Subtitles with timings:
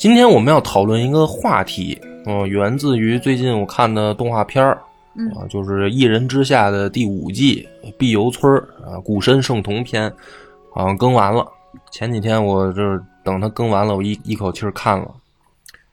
[0.00, 4.80] 今天我们要讨论一个话题，嗯、源自于最近我看的动画片儿，
[5.14, 10.10] 嗯啊，就是《一人之下》的第五季《碧游村儿》啊，《古参圣童篇》，
[10.72, 11.46] 好像更完了。
[11.90, 15.14] 前几天我这等它更完了，我一一口气儿看了，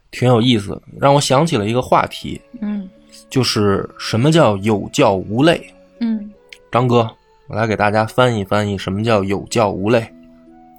[0.09, 2.89] 挺有意思，让我想起了一个话题，嗯
[3.29, 5.61] 就是什么叫有教无类。
[5.99, 6.31] 嗯，
[6.71, 7.05] 张哥，
[7.49, 10.09] 我来给大家翻译翻译，什么叫有教无类？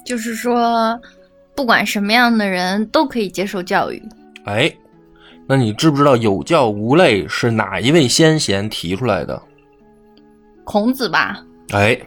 [0.06, 0.98] 就是说，
[1.58, 4.00] 不管什么样的人都可以接受教育。
[4.44, 4.72] 哎，
[5.44, 9.42] 那你知不知道有教无类是哪一位先贤提出来的？
[10.62, 11.98] 孔子吧，哎，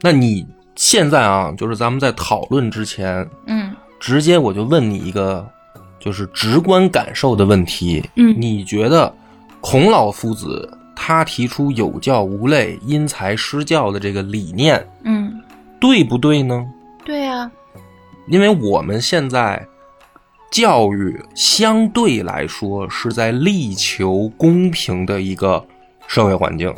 [0.00, 3.70] 那你现在啊，就是咱们在讨论之前，嗯
[4.00, 5.48] 直接我就问你一个，
[6.00, 8.04] 就是直观感受的问题。
[8.16, 9.14] 嗯你觉得
[9.60, 15.32] 孔老夫子他提出有教无类、因材施教的这个理念，嗯，
[15.80, 16.66] 对不对呢？
[17.04, 17.48] 对啊，
[18.30, 19.66] 因为我们现在
[20.50, 25.62] 教育相对来说是在力求公平的一个
[26.06, 26.72] 社会环境。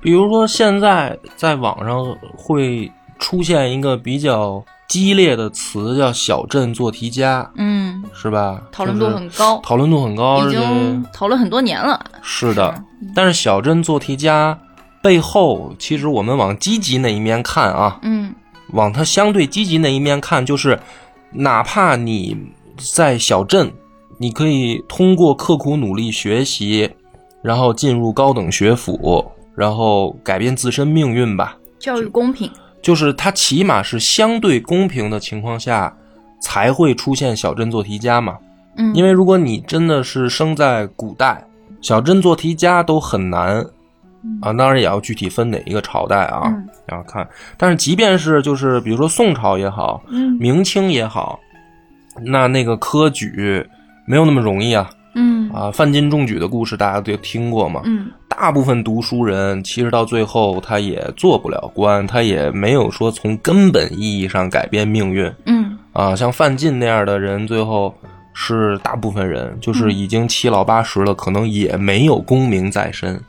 [0.00, 2.04] 比如说，现在在网上
[2.36, 8.62] 会出现一个比较激烈的词，叫“小镇做题家嗯，”，是吧？
[8.70, 12.00] 讨论度很高，讨论度很高，已经讨论很多年了。
[12.22, 12.82] 是的。
[13.14, 14.56] 但是“小镇做题家”
[15.02, 18.32] 背后，其实我们往积极那一面看啊，嗯
[18.72, 20.78] 往它相对积极那一面看，就是
[21.32, 22.36] 哪怕你
[22.76, 23.72] 在小镇，
[24.18, 26.90] 你可以通过刻苦努力学习，
[27.42, 29.24] 然后进入高等学府，
[29.54, 31.56] 然后改变自身命运吧。
[31.78, 32.50] 教育公平。
[32.80, 35.96] 就是它起码是相对公平的情况下，
[36.40, 38.38] 才会出现小镇做题家嘛。
[38.76, 41.44] 嗯，因为如果你真的是生在古代，
[41.80, 43.66] 小镇做题家都很难
[44.40, 44.52] 啊。
[44.52, 47.26] 当然也要具体分哪一个朝代啊，嗯然后看。
[47.56, 51.38] 但是即便是就是比如说宋朝也好，嗯明清也好，
[52.24, 53.66] 那那个科举
[54.06, 55.70] 没有那么容易啊嗯啊！
[55.70, 57.82] 范进中举的故事大家都听过嘛。
[57.84, 66.14] 嗯大部分读书人其实到最后他也做不了官，他也没有说从根本意义上改变命运嗯啊。
[66.14, 67.92] 像范进那样的人，最后
[68.32, 73.20] 是大部分人就是已经七老八十了，可能也没有功名在身。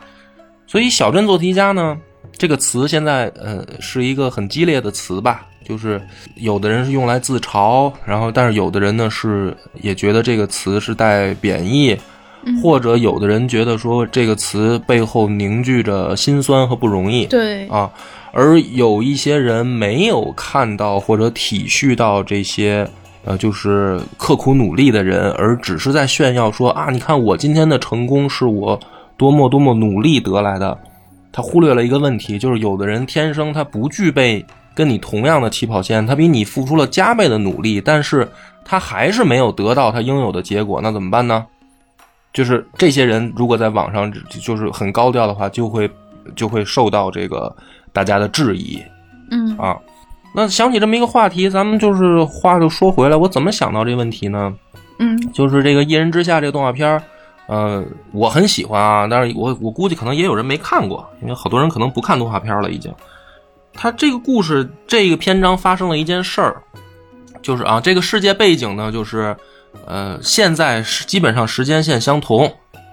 [0.70, 1.98] 所以“小镇做题家”呢，
[2.38, 6.00] 这个词现在呃是一个很激烈的词吧，就是
[6.36, 11.98] 有的人是用来自嘲，然后但是有的人呢是也觉得这个词是带贬义。
[12.44, 17.92] 嗯，或者有的人觉得说这个词背后凝聚着辛酸和不容易对，啊，
[18.32, 22.88] 而有一些人没有看到或者体恤到这些
[23.26, 28.80] 呃，就是刻苦努力的人，而只是在炫耀说啊，你看我今天的成功是我
[29.20, 30.76] 多么多么努力得来的。
[31.32, 34.44] 他忽略了一个问题，就是有的人天生他不具备
[34.74, 38.28] 跟你同样的起跑线，他比你付出了加倍的努力，但是
[38.66, 41.46] 他还是没有得到他应有的结果，那怎么办呢？
[42.34, 45.90] 就是这些人如果在网上就是很高调的话，就会
[46.36, 47.56] 就会受到这个
[47.92, 48.82] 大家的质疑
[49.30, 49.78] 嗯啊。
[50.34, 54.56] 那想起这么一个话题，咱们就是话就说回来，我怎么想到这问题呢？
[55.00, 57.02] 嗯就是这个《一人之下》这个动画片儿，
[57.50, 62.94] 呃，我很喜欢啊，但是我我估计可能也有人没看过，因为好多人可能不看动画片了已经。
[63.74, 66.62] 他这个故事这个篇章发生了一件事儿，
[67.42, 69.36] 就是啊，这个世界背景呢，就是
[69.88, 72.46] 呃，现在是基本上时间线相同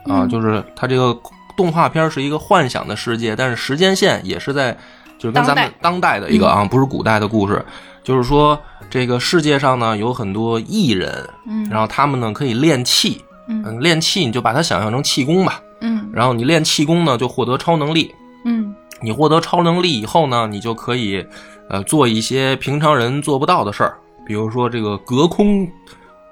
[0.07, 0.29] 啊，嗯。
[0.31, 1.15] 就是它这个
[1.55, 4.73] 动画片是一个幻想的世界，但是时间线也是在
[5.19, 6.19] 就是跟咱们当代。
[6.19, 7.63] 的一个啊，不是古代的故事，
[8.03, 13.63] 就是说这个世界上呢有很多艺人，嗯，然后他们呢可以练气，嗯。
[13.65, 16.09] 嗯，练气你就把它想象成气功吧，嗯。
[16.13, 18.15] 然后你练气功呢就获得超能力，
[18.45, 18.75] 嗯。
[19.03, 21.25] 你获得超能力以后呢，你就可以
[21.69, 23.95] 呃做一些平常人做不到的事儿，
[24.27, 25.69] 比如说这个隔空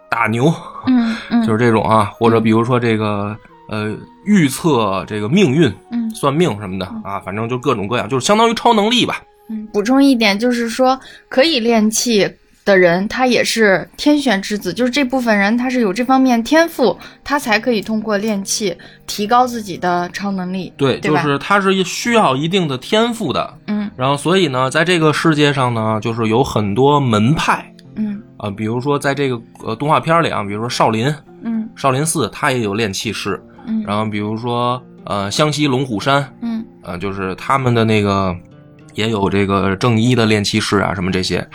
[0.09, 0.53] 打牛，
[0.87, 3.37] 嗯 嗯，就是这种啊，或者比如说这个
[3.69, 3.95] 呃
[4.25, 9.21] 预测这个命运、嗯算命什么的啊，反正就各种各样，就是相当于超能力吧。
[9.51, 12.27] 嗯，补充一点，就是说可以练气
[12.65, 18.77] 的人，他也是天选之子，就是这部分人他是有这方面天赋，他才可以通过练气
[19.07, 20.73] 提高自己的超能力。
[20.77, 23.55] 对，就是他是需要一定的天赋的。
[23.67, 23.91] 嗯。
[23.97, 27.71] 然后，所以呢，在这个世界上呢，就是有很多门派。
[27.97, 28.23] 嗯。
[28.39, 31.69] 啊，比如说在这个呃动画片里啊，比如说少林，嗯。
[31.77, 33.85] 少林寺他也有练气室，嗯。
[33.87, 36.65] 然后比如说呃湘西龙虎山，嗯。
[36.83, 38.35] 呃，就是他们的那个
[38.95, 41.47] 也有这个正一的练气室啊，什么这些，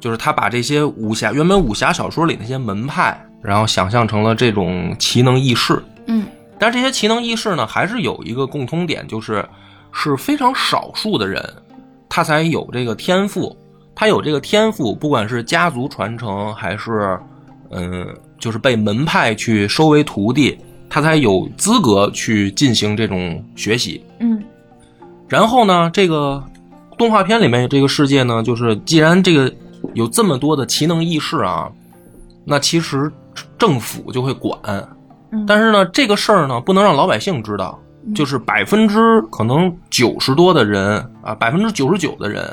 [0.00, 5.82] 就是他把这些武侠原本武侠小说里那些门派，然后想象成了这种奇能异士。
[6.06, 6.24] 嗯
[6.58, 9.44] 但是这些奇能异士呢，还是有一个共通点，就是
[9.92, 11.40] 是非常少数的人，
[12.08, 13.56] 他才有这个天赋。
[13.94, 17.18] 他有这个天赋，不管是家族传承，还是
[17.70, 18.06] 嗯，
[18.38, 20.56] 就是被门派去收为徒弟，
[20.88, 24.04] 他才有资格去进行这种学习。
[24.20, 24.42] 嗯
[25.28, 26.42] 然后呢，这个
[26.96, 29.52] 动画片里面这个世界呢，就是既然这个
[29.94, 31.70] 有这么多的奇能异士啊，
[32.44, 33.10] 那其实
[33.58, 34.58] 政府就会管。
[35.30, 37.78] 嗯，但是呢，这个事儿呢，不能让老百姓知道，
[38.14, 42.50] 就是百分之可能九十多的人啊，百分之九十九的人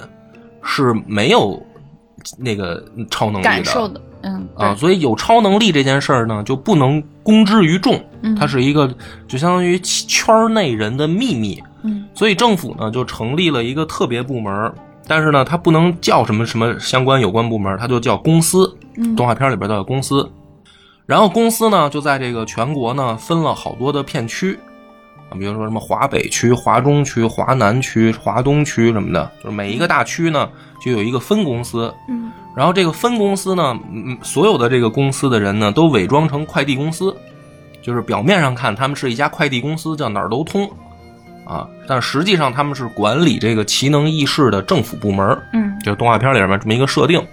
[0.62, 1.62] 是没有
[2.38, 8.94] 那个超能力的感受的，嗯啊，所以有超能力这件事儿呢，就不能公之于众，嗯它是一个
[9.28, 11.62] 就相当于圈内人的秘密。
[11.84, 14.74] 嗯所以政府呢就成立了一个特别部门儿，
[15.08, 18.78] 但是呢它不能叫什么什么相关有关部门儿，它就叫公司。
[18.98, 20.32] 嗯动画片里边的公司，
[21.06, 24.58] 然后公司呢就在这个全国呢分了好多的片区
[25.30, 30.50] 啊，比如说什么华北区、华中区、华南区、华东区什么的，就是每一个大区呢
[30.82, 31.94] 就有一个分公司。
[32.08, 37.14] 嗯然后这个分公司呢，嗯，所有的这个公司的人呢都伪装成快递公司，
[37.82, 40.72] 就是表面上看他们是一家快递公司，叫哪儿都通。
[41.46, 47.26] 啊，但实际上他们是管理这个奇能异事的政府部门，嗯就是动画片里面这么一个设定。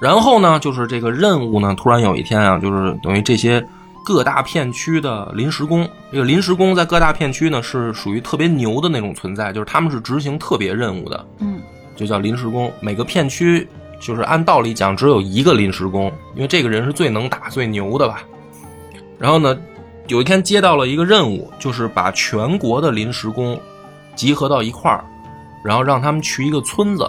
[0.00, 3.62] 然后呢，就是这个任务呢，突然有一天啊，就是等于这些
[4.04, 11.60] 各大片区的临时工，这个临时工在各大片区呢是属于特别牛的那种存在，就是他们是执行特别任务的，嗯
[11.96, 12.72] 就叫临时工。
[12.80, 13.68] 每个片区
[14.00, 18.22] 就是按道理讲只有一个临时工，因为这个人是最能打、最牛的吧。
[19.18, 19.54] 然后呢，
[20.10, 23.58] 有一天接到了一个任务，就是把全国的临时工
[24.16, 25.04] 集合到一块儿，
[25.62, 27.08] 然后让他们去一个村子，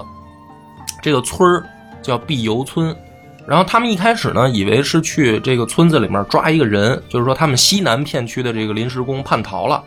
[1.01, 1.65] 这个村儿
[2.03, 2.95] 叫碧游村。
[3.48, 9.83] 然后他们一开始呢，以为是去这个村子里面抓一个人，就是说他们西南片区的这个临时工叛逃了，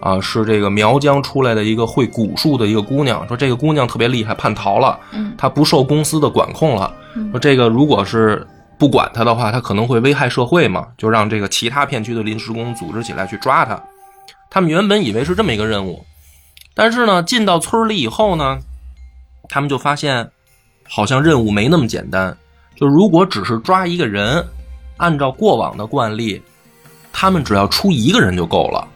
[0.00, 4.98] 啊，是这个苗疆出来的一个会蛊术的一个姑娘，说这个姑娘特别厉害，叛逃了，
[5.36, 6.90] 她不受公司的管控了，
[7.30, 8.44] 说这个如果是
[8.78, 13.80] 不管他的话，他可能会危害社会嘛，就让这个其他片区的临时工组织起来去抓他。
[14.50, 16.04] 他们原本以为是这么一个任务，
[16.74, 18.58] 但是呢，进到村里以后呢，
[19.48, 20.28] 他们就发现
[20.88, 22.36] 好像任务没那么简单。
[22.76, 24.44] 就如果只是抓一个人，
[24.96, 26.40] 按照过往的惯例，
[27.12, 28.88] 他们只要出一个人就够了。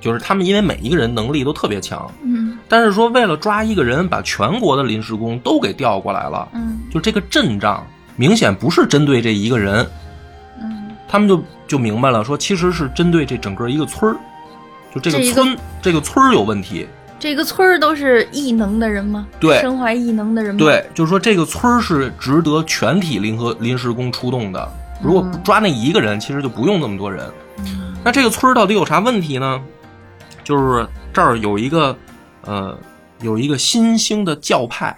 [0.00, 7.86] 就是他们因为每一个人能力都特别强，嗯但是说为了抓一个人，把全国的临时工都给调过来了，嗯就这个阵仗
[8.20, 9.86] 明显不是针对这一个人，
[10.60, 14.14] 嗯他们就就明白了，说其实是针对这整个一个村儿，
[14.94, 16.86] 就这个这个村这个村儿有问题。
[17.18, 19.26] 这个村儿都是异能的人吗？
[19.40, 24.70] 对身怀异能的人吗？，对，就是说这个村儿是值得全体临和临时工出动的。
[25.02, 27.26] 如果抓那一个人，其实就不用那么多人。
[28.04, 29.58] 那这个村儿到底有啥问题呢？
[30.44, 31.96] 就是这儿有一个
[32.42, 32.78] 呃
[33.22, 34.94] 有一个新兴的教派，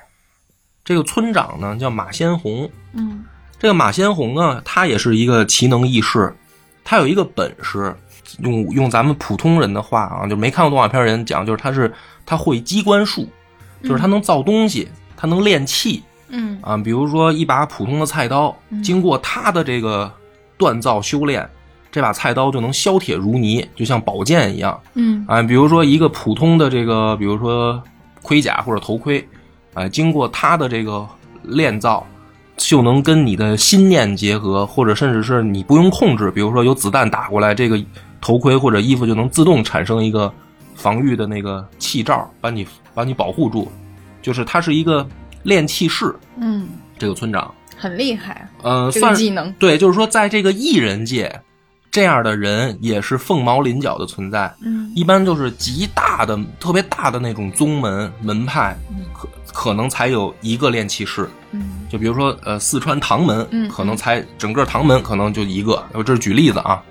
[0.84, 2.68] 这个村长呢叫马先红。
[2.92, 3.24] 嗯
[3.58, 6.34] 这个马先红呢，他也是一个奇能异士，
[6.82, 7.94] 他有一个本事，
[8.40, 11.94] 用用咱们普通人的话啊，就没看过动画片的人讲，就是他是
[12.26, 13.28] 他会机关术，
[13.84, 18.52] 就是他能造东西，他能炼器嗯啊，比如说一把普通的菜刀，
[18.82, 20.12] 经过他的这个
[20.58, 21.48] 锻造修炼，
[21.92, 24.80] 这把菜刀就能削铁如泥，就像宝剑一样。
[24.94, 27.80] 嗯啊，比如说一个普通的这个，比如说
[28.22, 29.24] 盔甲或者头盔，
[29.74, 31.06] 啊，经过它的这个
[31.42, 32.06] 炼造，
[32.56, 37.82] 就能跟你的心念结合，或者甚至是你不用控制，比如说有子弹打过来，这个
[38.20, 40.32] 头盔或者衣服就能自动产生一个
[40.74, 43.70] 防御的那个气罩，把你把你保护住。
[44.20, 45.04] 就是它是一个
[45.42, 49.52] 炼气士，嗯，这个村长，很厉害啊，呃，这算个技能。
[49.54, 51.40] 对，就是说在这个异人界，
[51.92, 54.52] 这样的人也是凤毛麟角的存在。
[54.62, 58.76] 嗯一般就是极大的、特别大的那种宗门门派，
[59.14, 61.28] 可可能才有一个炼气士。
[61.52, 65.82] 嗯就比如说，呃，四川唐门，嗯可能才整个唐门可能就一个。
[65.92, 66.82] 我这是举例子啊。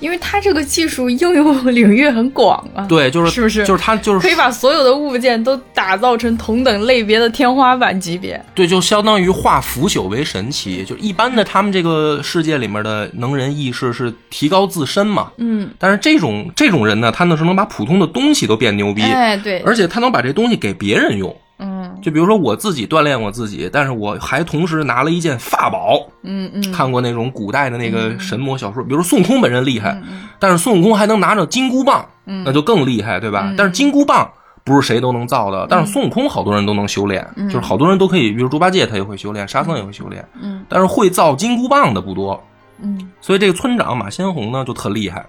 [0.00, 8.42] 因为它这个技术应用领域很广啊，对，就是是不是就是他就是可以把所有的物件都打造成同等类别的天花板级别。
[8.54, 10.84] 对，就相当于化腐朽为神奇。
[10.84, 21.34] 就一般的他们这个世界里面的能人异士是提高自身嘛，嗯，但是这种这种人呢，他呢是能把普通的东西都变牛逼，哎，对，而且他能把这东西给别人用。
[21.58, 21.98] 嗯。
[22.02, 26.06] 就比如说我自己锻炼我自己，但是我还同时拿了一件法宝。
[26.22, 28.20] 嗯嗯，看过那种古代的那个嗯。
[28.20, 32.42] 神魔小说，比如说孙悟空本人厉害，嗯但是孙悟空还能拿着金箍棒，嗯。
[32.44, 33.44] 那就更厉害，对吧？
[33.44, 33.54] 嗯。
[33.56, 34.30] 但是金箍棒
[34.64, 37.48] 不是谁都能造的，但是孙悟空好多人都能修炼，嗯。
[37.48, 40.64] 就是好多人都可以，比如猪八戒他也会修炼，沙僧也会修炼，嗯。
[40.68, 42.42] 但是会造金箍棒的不多，
[42.82, 43.10] 嗯。
[43.20, 45.24] 所以这个村长马先红呢就特厉害。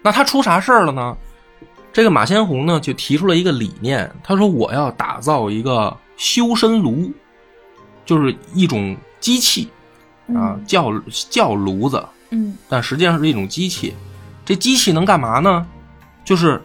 [0.00, 1.16] 那他出啥事儿了呢？
[1.98, 7.12] 这个马先红呢就提出了一个理念，他说我要打造一个修身炉，
[8.06, 9.68] 就是一种机器
[10.32, 10.96] 啊，叫
[11.28, 12.00] 叫炉子，
[12.30, 13.94] 嗯但实际上是一种机器。
[14.44, 15.66] 这机器能干嘛呢？
[16.24, 16.62] 就是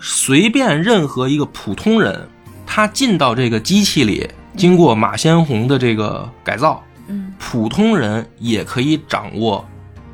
[0.00, 2.28] 随便任何一个普通人，
[2.66, 9.66] 他进到这个机器里，经过马先红的这个改造，嗯，普通人也可以掌握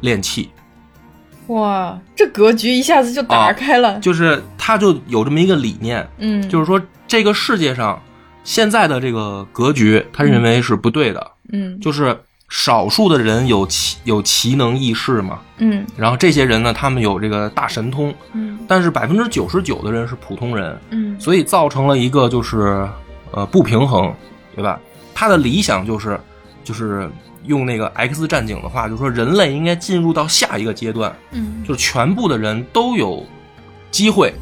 [0.03, 0.49] 炼器。
[1.49, 3.99] 哇，这格局一下子就打开了。
[4.01, 8.01] 就是他就有这么一个理念，嗯，就是说这个世界上
[8.45, 11.79] 现在的这个格局，他认为是不对的，嗯。
[11.81, 15.85] 就是少数的人有奇有奇能异事嘛，嗯。
[15.97, 18.59] 然后这些人呢，他们有这个大神通，嗯。
[18.67, 21.19] 但是百分之九十九的人是普通人，嗯。
[21.21, 22.89] 所以造成了一个就是
[23.33, 24.13] 呃不平衡，
[24.55, 24.81] 对吧？
[25.15, 26.19] 他的理想就是
[26.65, 27.09] 就是
[27.45, 31.63] 用那个 X 战警的话，就是说人类应该进入到下一个阶段，嗯。
[31.67, 33.25] 就是全部的人都有
[33.91, 34.33] 机会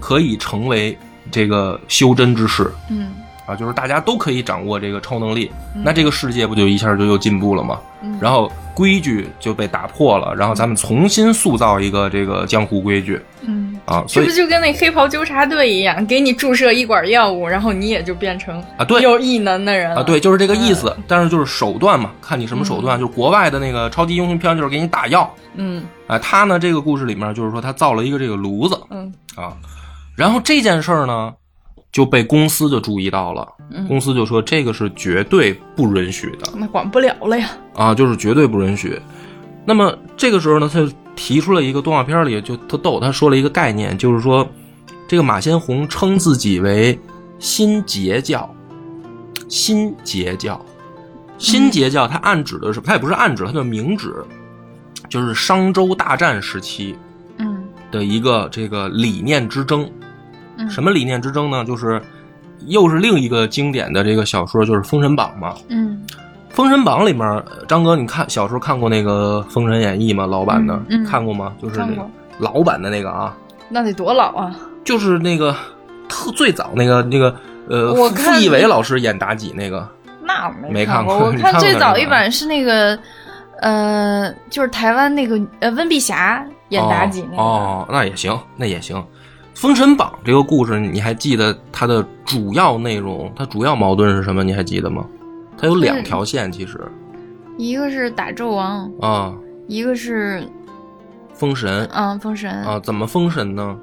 [0.00, 0.96] 可以成为
[1.30, 2.70] 这个修真之士。
[2.90, 3.12] 嗯
[3.46, 5.50] 啊，就是大家都可以掌握这个超能力，
[5.84, 7.78] 那这个世界不就一下就又进步了吗？
[8.02, 20.96] 嗯，然后规矩就被打破了，然后咱们重新塑造一个这个江湖规矩嗯，啊，是所以不是就跟那黑袍纠察队一样，给你注射一管药物，然后你也就变成啊对有异能的人了啊，对，就是这个意思。
[21.06, 22.98] 但是就是手段嘛，看你什么手段。
[22.98, 25.28] 嗯就是国外的那个超级英雄片，就是给你打药。
[25.54, 29.56] 嗯啊，他呢这个故事里面就是说他造了一个这个炉子嗯啊，
[30.16, 31.32] 然后这件事儿呢
[31.92, 37.50] 就被公司就注意到了，嗯，公司就说这个是绝对不允许的那管不了了呀。
[37.74, 38.98] 啊，就是绝对不允许。
[39.66, 44.48] 那么这个时候呢，他就提出了一个动画片里就特逗，他说了一个概念，就是说
[45.06, 46.98] 这个马先红称自己为
[47.38, 48.52] 新截教，
[49.46, 50.64] 新截教，
[51.36, 54.14] 新截教，他暗指的是，他也不是暗指，他就明指，
[55.10, 56.96] 就是商周大战时期
[57.36, 59.82] 嗯的一个这个理念之争。
[59.82, 59.92] 嗯，
[60.68, 61.64] 什么理念之争呢？
[61.64, 62.00] 就是
[62.66, 65.54] 又是另一个经典的这个小说，就是《封神榜》嘛。
[65.68, 66.04] 嗯
[66.54, 70.26] 《封神榜》里面，呃张哥，你看小时候看过那个《封神演义》吗？
[70.26, 71.54] 老版的，嗯嗯看过吗？
[71.62, 72.06] 就是那个
[72.38, 73.34] 老版的那个啊，
[73.70, 74.54] 那得多老啊！
[74.84, 75.54] 就是那个
[76.08, 77.34] 特最早那个那个
[77.68, 79.88] 呃，傅我看傅艺伟老师演妲己那个。
[80.24, 82.98] 那没没看过过，我看最早一版是那个，
[83.60, 87.42] 呃，就是台湾那个呃温碧霞演妲己那个。
[87.42, 87.86] 哦。
[87.86, 88.96] 哦，那也行，那也行。
[89.54, 93.32] 《封神榜》这个故事，你还记得它的主要内容？
[93.36, 94.42] 它主要矛盾是什么？
[94.42, 95.04] 你还记得吗？
[95.56, 96.80] 它有两条线，其实
[97.58, 99.34] 一个是打纣王，啊，
[99.68, 100.42] 一个是
[101.34, 103.76] 封神嗯封神，啊，怎么封神呢？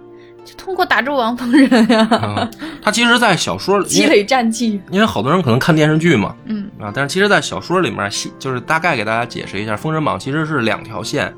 [0.44, 2.50] 就通过打纣王封神呀，啊，
[2.82, 4.82] 它其实，在小说里， 积累战绩。
[4.90, 8.10] 因为好多人可能看电视剧嘛，嗯啊，但是其实，在小说里面，
[8.40, 11.32] 就是大概给大家解释一下，《封神榜》其实是两条线，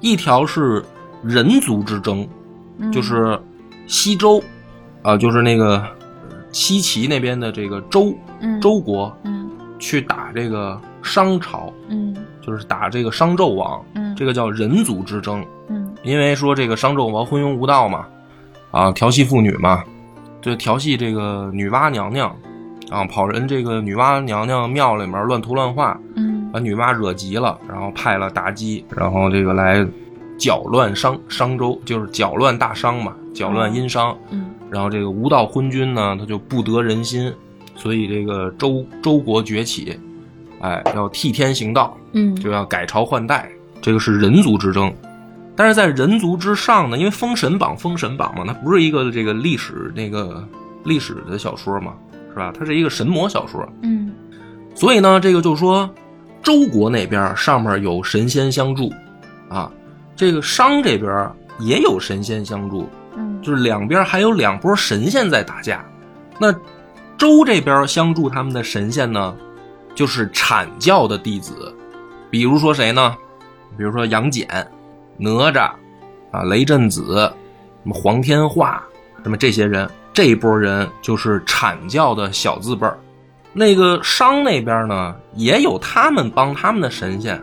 [0.00, 0.82] 一条是
[1.22, 2.26] 人族之争，
[2.78, 3.38] 嗯，就是
[3.86, 4.42] 西周，
[5.02, 5.82] 啊，就是那个
[6.52, 8.60] 西岐那边的这个周嗯。
[8.60, 9.50] 周国嗯。
[9.78, 12.16] 去打这个商朝，嗯。
[12.40, 14.14] 就是打这个商纣王，嗯。
[14.16, 15.94] 这个叫人族之争，嗯。
[16.02, 18.06] 因为说这个商纣王昏庸无道嘛，
[18.70, 19.82] 啊，调戏妇女嘛，
[20.40, 22.34] 就调戏这个女娲娘娘，
[22.90, 26.50] 啊，跑人这个女娲娘娘庙里面乱涂乱画，嗯。
[26.52, 29.86] 把女娲惹急了，然后派了妲己，然后这个来
[30.38, 34.16] 搅乱商商周，就是搅乱大商嘛，搅乱殷商。
[34.30, 37.32] 嗯然后这个无道昏君呢，他就不得人心，
[37.76, 39.96] 所以这个周周国崛起，
[40.60, 43.48] 哎，要替天行道，嗯就要改朝换代，
[43.80, 44.92] 这个是人族之争。
[45.54, 50.46] 但是在人族之上呢，因为《封神榜》《封神榜》嘛，它不是一个这个历史那个
[50.84, 51.94] 历史的小说嘛，
[52.30, 52.52] 是吧？
[52.58, 54.12] 它是一个神魔小说，嗯
[54.74, 55.88] 所以呢，这个就是说，
[56.42, 58.92] 周国那边上面有神仙相助，
[59.48, 59.70] 啊，
[60.16, 65.84] 这个商这边也有神仙相助，嗯就是两边还有两波神仙在打架。
[66.38, 66.52] 那
[67.18, 69.36] 周这边相助他们的神仙呢，
[69.94, 71.74] 就是阐教的弟子，
[72.30, 73.16] 比如说谁呢？
[73.76, 74.46] 比如说杨戬、
[75.18, 75.70] 哪吒
[76.30, 77.30] 啊、雷震子、
[77.82, 78.82] 什么黄天化，
[79.22, 82.98] 什么这些人，这一波人就是阐教的小字辈儿。
[83.52, 87.42] 那个商那边呢，也有他们帮他们的神仙，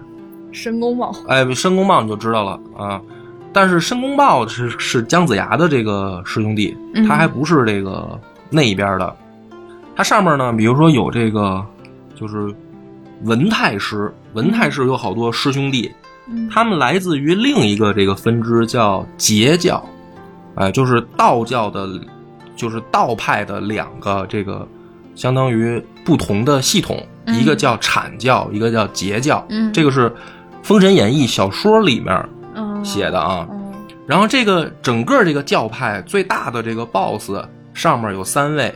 [0.54, 1.14] 申公豹。
[1.28, 3.02] 哎，申公豹你就知道了啊。
[3.52, 8.20] 但是申公豹是是姜子牙的这个师兄弟，嗯他还不是这个
[8.50, 9.16] 那一边的。
[9.96, 11.64] 它上面呢，比如说有这个
[12.16, 12.52] 就是
[13.24, 15.92] 文太师，文太师有好多师兄弟，
[16.28, 19.84] 嗯他们来自于另一个这个分支叫截教，
[20.56, 21.88] 哎、就是道教的，
[22.56, 24.68] 就是道派的两个这个
[25.14, 29.46] 相当于不同的系统，嗯一个叫阐教，一个叫截教。
[29.50, 30.10] 嗯这个是
[30.64, 33.46] 《封神演义》小说里面嗯写的啊。
[33.52, 33.60] 嗯
[34.06, 37.32] 然后这个整个这个教派最大的这个 BOSS
[37.74, 38.74] 上面有三位，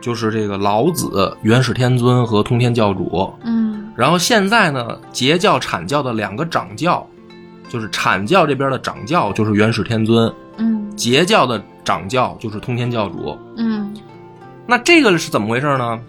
[0.00, 3.30] 就是这个老子、元始天尊和通天教主。
[3.44, 7.06] 嗯然后现在呢，截教、阐教的两个掌教，
[7.68, 13.38] 就是阐教这边的掌教就是元始天尊，嗯截教的掌教就是通天教主。
[13.58, 13.94] 嗯
[14.66, 16.00] 那这个是怎么回事呢？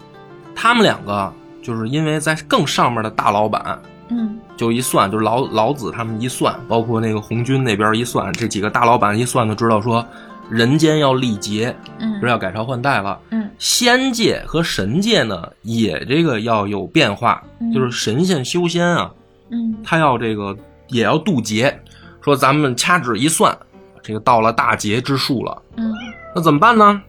[0.56, 3.78] 他们两个就是因为在更上面的大老板
[4.10, 4.40] 嗯。
[4.56, 10.06] 就一算，就是老老子他们一算，包括那个红军那边一算，这几个大老板一算就知道说，
[10.50, 12.20] 人间要历劫，嗯。
[12.22, 13.20] 是要改朝换代了。
[13.32, 13.50] 嗯。
[13.58, 17.72] 仙界和神界呢，也这个要有变化，嗯。
[17.74, 19.12] 就是神仙修仙啊，
[19.50, 19.76] 嗯。
[19.84, 20.56] 他要这个
[20.88, 21.80] 也要渡劫，
[22.22, 23.58] 说咱们掐指一算，
[24.02, 25.94] 这个到了大劫之数了，嗯。
[26.36, 27.02] 那怎么办呢？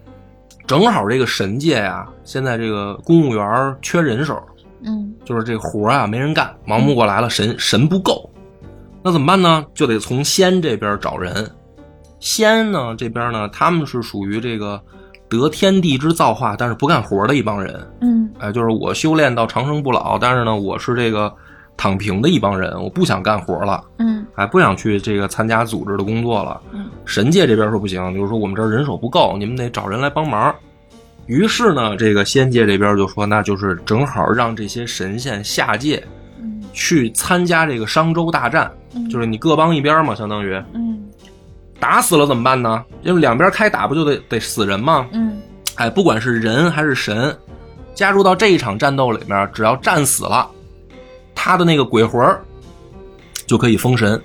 [0.67, 4.43] 正好这个神界呀、现在这个公务员缺人手，
[4.85, 8.31] 嗯就是这个活啊没人干，忙不过来了，神神不够，
[9.03, 9.64] 那怎么办呢？
[9.75, 11.50] 就得从仙这边找人。
[12.21, 14.81] 仙呢这边呢，他们是属于这个
[15.29, 17.81] 得天地之造化，但是不干活的一帮人。
[18.00, 21.33] 嗯哎，就是我修炼到长生不老，但是呢，我是这个
[21.76, 26.61] 躺平的一帮人，我不想干活了，嗯哎，不想去这个参加组织的工作了。
[26.73, 30.55] 嗯神界这边说不行，就是说我们这儿人手不够，你们得找人来帮忙。
[31.26, 36.02] 于是呢，这个仙界这边就说，那就是正好让这些神仙下界
[36.40, 41.02] 嗯去参加这个商周大战，嗯就是你各帮一边嘛，相当于嗯
[41.81, 42.85] 打死了怎么办呢？
[43.02, 45.07] 因为两边开打不就得得死人吗？
[45.12, 45.40] 嗯
[45.76, 47.37] 哎，不管是人还是神，
[47.95, 50.49] 加入到这一场战斗里面，只要战死了，
[51.35, 52.40] 他的那个鬼魂儿
[53.47, 54.21] 就可以封神。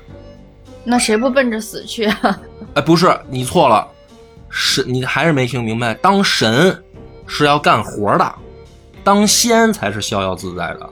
[0.84, 2.40] 那谁不奔着死去啊？
[2.76, 3.88] 哎，不是，你错了，
[4.50, 5.94] 神，你还是没听明白。
[5.96, 6.72] 当神
[7.30, 8.36] 是要干活的，
[9.04, 10.90] 当仙才是逍遥自在的。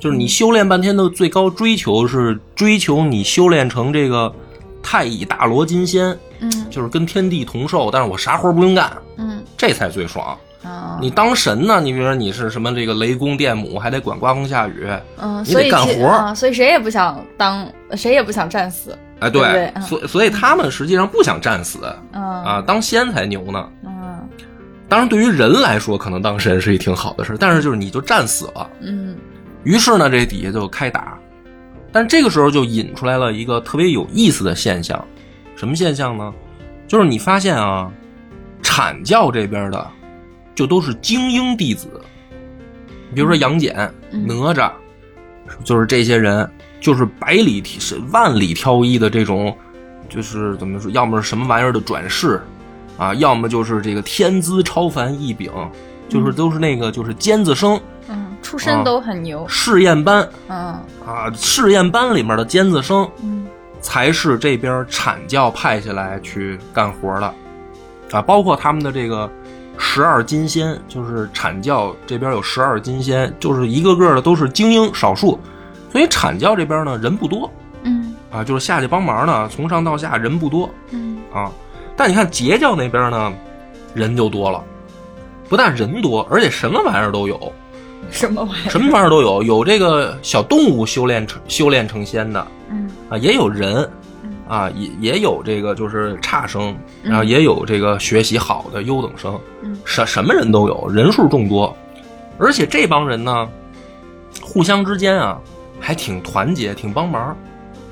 [0.00, 4.34] 就是你修炼半天的最高追求是追求你修炼成这个
[4.82, 10.36] 太乙大罗金仙，嗯就是跟天地同寿，但是我啥活不用干，嗯这才最爽。
[10.64, 11.80] 啊你当神呢？
[11.80, 14.88] 你比如说你是什么这个雷公电母，还得管刮风下雨，
[15.18, 18.96] 嗯，你得干活所以谁也不想当，谁也不想战死。
[19.20, 21.78] 哎，对所以所以他们实际上不想战死
[22.12, 23.68] 嗯啊，当仙才牛呢。
[23.84, 23.92] 嗯
[24.92, 28.70] 当然，对于人来说，可能当神是一挺好的事儿，但是就是你就战死了。
[28.82, 29.16] 嗯。
[29.64, 31.18] 于是呢，这底下就开打，
[31.90, 35.02] 但这个时候就引出来了一个特别有意思的现象，
[35.56, 36.30] 什么现象呢？
[36.86, 37.90] 就是你发现啊，
[38.62, 39.90] 阐教这边的
[40.54, 41.88] 就都是精英弟子，
[43.14, 43.74] 比如说杨戬、
[44.10, 44.26] 嗯。
[44.26, 44.70] 哪吒，
[45.64, 46.46] 就是这些人，
[46.82, 49.56] 就是百里挑是万里挑一的这种，
[50.10, 52.42] 就是怎么说，要么是什么玩意儿的转世
[53.02, 55.50] 啊，要么就是这个天资超凡异禀，
[56.08, 59.44] 就是都是那个就是尖子生嗯，出啊身都很牛。
[59.48, 60.78] 试验班嗯。
[61.04, 63.44] 啊，试验班里面的尖子生嗯
[63.80, 67.34] 才是这边阐教派下来去干活的，
[68.12, 69.28] 啊，包括他们的这个
[69.76, 75.36] 十二金仙，就是阐教这边有十二金仙，就是一个个的都是精英少数，
[75.90, 77.50] 所以阐教这边呢人不多
[77.82, 78.14] 嗯。
[78.30, 81.18] 啊，就是下去帮忙呢，从上到下人不多嗯。
[81.34, 81.50] 啊，
[81.96, 83.32] 但你看截教那边呢，
[83.94, 84.62] 人就多了，
[85.48, 87.52] 不但人多，而且什么玩意儿都有，
[88.10, 88.70] 什么玩意儿？
[88.70, 92.90] 什么玩意儿都有，有这个小动物修炼成修炼成仙的嗯。
[93.08, 93.88] 啊，也有人
[94.22, 94.32] 嗯。
[94.48, 97.10] 啊，也也有这个就是差生，嗯。
[97.10, 99.78] 然后也有这个学习好的优等生，嗯。
[99.84, 101.76] 什什么人都有，人数众多，
[102.38, 103.48] 而且这帮人呢，
[104.42, 105.38] 互相之间啊
[105.78, 107.36] 还挺团结，挺帮忙。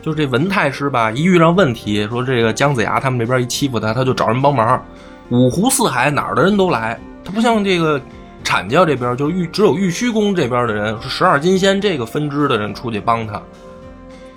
[0.02, 4.82] 就是这文太师吧，一遇上问题，说这个姜子牙他们这边一欺负他，他就找人帮忙，
[5.28, 6.98] 五湖四海哪儿的人都来。
[7.24, 8.00] 他不像这个
[8.42, 13.40] 阐教这边，就玉只有玉虚宫这边的人，是十二金仙这个分支的人出去帮他。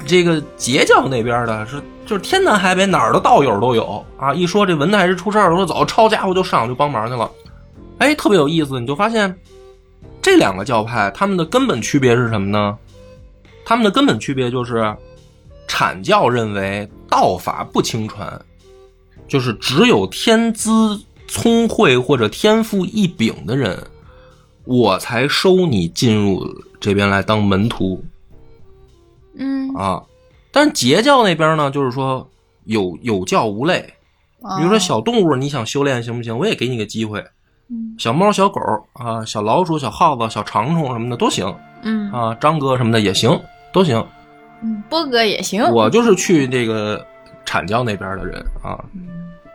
[0.05, 4.33] 这个截教那边的是就是天南海北哪儿的道友都有啊！
[4.33, 7.31] 一说这文太师出事儿了，说走，抄家伙就上去帮忙去了。
[7.99, 9.33] 哎，特别有意思，你就发现
[10.21, 12.77] 这两个教派他们的根本区别是什么呢？
[13.63, 14.93] 他们的根本区别就是，
[15.67, 18.39] 阐教认为道法不轻传，
[19.27, 23.81] 就是只有天资聪慧或者天赋异禀的人，
[24.65, 26.47] 我才收你进入
[26.79, 28.03] 这边来当门徒。
[29.35, 30.03] 嗯，啊。
[30.51, 32.29] 但是截教那边呢，就是说
[32.65, 33.81] 有有教无类，
[34.57, 36.37] 比如说哦小动物，你想修炼行不行？
[36.37, 37.19] 我也给你个机会
[37.69, 38.61] 嗯小猫、小狗
[38.93, 44.05] 啊，小老鼠、小耗子、小长虫什么的都行嗯啊，张哥什么的也行，都行。
[44.63, 45.63] 嗯，波哥也行。
[45.71, 47.05] 我就是去这个
[47.45, 48.79] 阐教那边的人啊，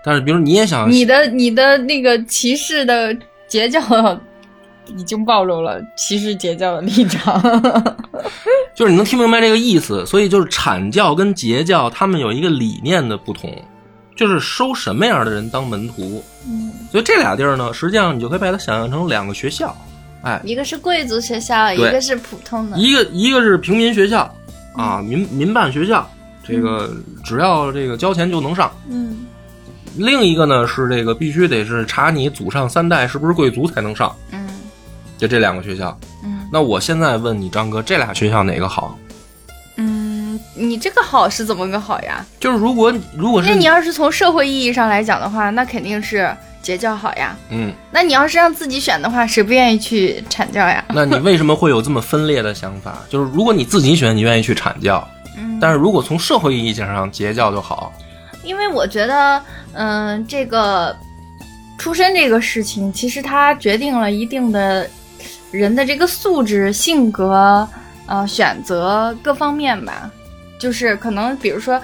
[0.04, 3.16] 但是比如你也想，你的你的那个骑士的
[3.46, 3.80] 截教
[4.86, 7.42] 已经暴露了骑士截教的立场。
[8.74, 13.50] 就是你能听明白这个意思，所以就是阐教跟截教他们有一个理念的不同，
[14.14, 16.22] 就是收什么样的人当门徒。
[16.46, 19.76] 嗯，所以这俩地儿呢，实际上你就可以把它想象成两个学校，
[20.22, 22.78] 哎，一个是贵族学校，一个是普通的。
[22.78, 24.32] 一个一个是平民学校
[24.78, 26.08] 啊，民民办学校，
[26.42, 26.90] 这个
[27.24, 28.72] 只要这个交钱就能上。
[28.88, 29.26] 嗯
[29.96, 34.48] 另一个呢是这个必须得是查你祖上三代是不是贵族才能上，嗯
[35.16, 35.98] 就这两个学校。
[36.22, 38.96] 嗯那我现在问你张哥，这俩学校哪个好？
[39.76, 42.24] 嗯，你这个好是怎么个好呀？
[42.38, 46.32] 就是如果如果是那你要是从社会意义上来讲的话，那肯定是
[46.68, 47.34] 截教好呀。
[47.48, 50.84] 嗯，那你要是让自己选的话，谁不愿意去阐教呀？
[50.90, 52.98] 那你为什么会有这么分裂的想法？
[53.08, 57.90] 就是如果你自己选，你愿意去阐教，嗯，但是如果从社会意义上截教就好。
[58.44, 60.94] 因为我觉得，嗯、这个
[61.78, 64.86] 出身这个事情，其实它决定了一定的
[65.50, 67.66] 人的这个素质、性格、
[68.04, 70.10] 呃选择各方面吧。
[70.60, 71.80] 就是可能，比如说，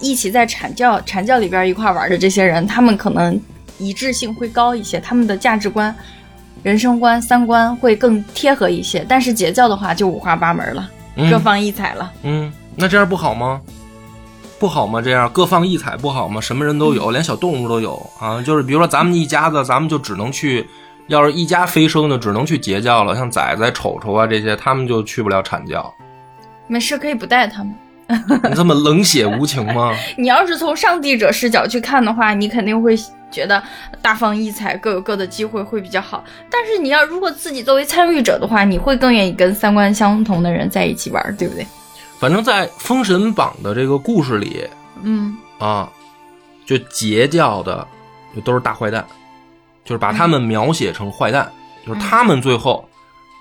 [0.00, 3.40] 一起在阐教阐教里边一块玩的这些人，他们可能
[3.78, 5.94] 一致性会高一些，他们的价值观、
[6.62, 9.04] 人生观、三观会更贴合一些。
[9.08, 12.12] 但是截教的话，就五花八门了，嗯各放异彩了。
[12.22, 13.60] 嗯，那这样不好吗？
[14.58, 15.02] 不好吗？
[15.02, 16.40] 这样各放异彩不好吗？
[16.40, 18.40] 什么人都有，连小动物都有啊。
[18.40, 20.66] 就是比如说咱们一家子，咱们就只能去，
[21.08, 23.14] 要是一家飞升的，只能去截教了。
[23.14, 25.92] 像崽崽、丑丑啊这些，他们就去不了阐教。
[26.66, 27.74] 没事，可以不带他们。
[28.48, 29.94] 你这么冷血无情吗？
[30.16, 32.94] 你要是从上帝者视角去看的话，你肯定会
[33.34, 33.60] 觉得
[34.00, 36.22] 大放异彩，各有各的机会会比较好。
[36.48, 41.66] 但是你要如果自己作为参与者的话，你会更愿意跟三观相同的人在一起玩，对不对？
[42.20, 44.64] 反正，在《封神榜》的这个故事里
[45.02, 45.90] 嗯啊，
[46.64, 47.86] 就截教的
[48.34, 49.04] 就都是大坏蛋，
[49.84, 51.50] 就是把他们描写成坏蛋，
[51.84, 52.88] 就是他们最后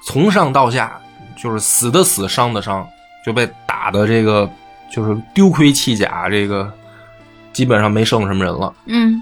[0.03, 0.99] 从上到下
[1.37, 2.85] 就是死的死，伤的伤，
[3.25, 4.49] 就被打的这个
[4.91, 6.69] 就是丢盔弃甲，这个
[7.53, 8.73] 基本上没剩什么人了。
[8.87, 9.21] 嗯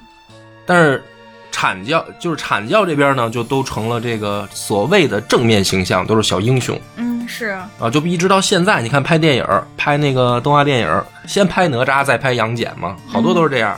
[0.71, 1.03] 但是
[1.51, 6.79] 阐教就是阐教这边呢，就都成了这个所谓的正面形象，都是小英雄。
[6.95, 13.77] 嗯，是啊，就一直到现在，你看拍电影，拍那个动画电影，先拍哪吒，再拍杨戬嘛，好多都是这样。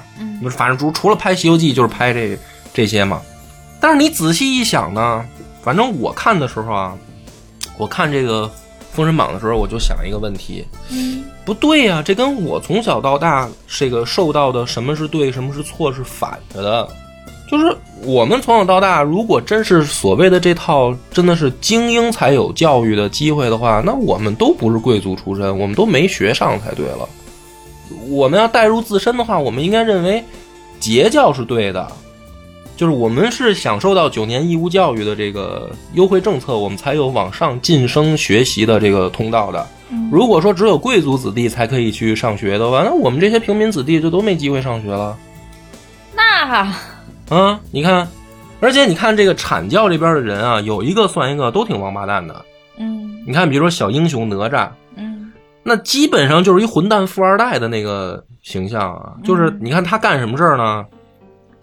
[0.51, 2.38] 反正除除了拍《西游记》，就是拍这
[2.71, 3.19] 这些嘛。
[3.79, 5.25] 但是你仔细一想呢，
[5.63, 6.93] 反正我看的时候啊，
[7.75, 8.45] 我看这个
[8.93, 16.88] 《封神榜》的时候，我就想一个问题，嗯不对呀、这跟我从小到大这个受到的什么是对，什么是错是反着的。
[17.49, 27.08] 就是我们从小到大，如果真是所谓的这套真的是精英才有教育的机会的话，那我们都不是贵族出身，我们都没学上才对了。
[28.08, 30.23] 我们要带入自身的话，我们应该认为
[30.79, 31.86] 截教是对的，
[32.75, 39.65] 就是我们是享受到九年义务教育的这个优惠政策，我们才有往上晋升学习的这个通道的。
[39.91, 45.15] 嗯如果说只有贵族子弟才可以去上学的话，那我们这些平民子弟就都没机会上学了。
[46.15, 46.67] 那
[47.29, 48.07] 啊，你看，
[48.59, 52.43] 而且你看这个阐教这边的人啊，有一个算一个，都挺王八蛋的。
[52.77, 55.31] 嗯你看，比如说小英雄哪吒，嗯
[55.62, 59.13] 那基本上就是一混蛋富二代的那个形象啊。
[59.23, 60.83] 就是你看他干什么事儿呢？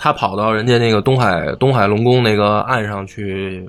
[0.03, 3.69] 他跑到人家那个东海东海龙宫那个岸上去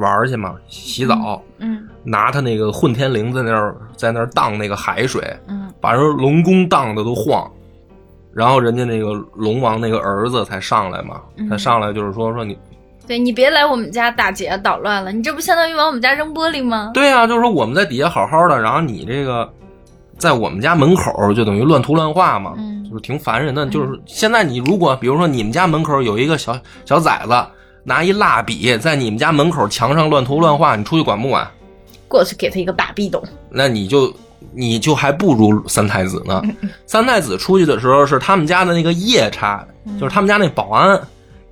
[0.00, 5.72] 玩去嘛，洗澡，嗯拿他那个混天绫在那儿在那儿荡那个海水，嗯。
[5.80, 7.48] 把人龙宫荡的都晃，
[8.32, 11.48] 然后人家那个龙王那个儿子才上来嘛，嗯。
[11.48, 12.58] 才上来就是说说你
[13.06, 16.90] 对你别来我们家打劫捣乱了，你这不相当于往我们家扔玻璃吗？
[16.92, 19.48] 对啊，就是说我们在底下好好的，然后你这个
[20.18, 23.66] 在我们家门口就等于乱涂乱画嘛，嗯就是挺烦人的。
[23.66, 27.46] 就是现在你如果比如说你们家门口有一个小小崽子
[27.82, 31.46] 拿一蜡笔在你们家门口墙上乱涂乱画，你出去管不管？
[32.08, 33.22] 过去给他一个大逼斗。
[33.50, 34.12] 那你就
[34.52, 36.42] 你就还不如三太子呢。
[36.86, 39.64] 三太子出去的时候是他们家的那个夜叉，
[40.00, 41.00] 就是他们家那保安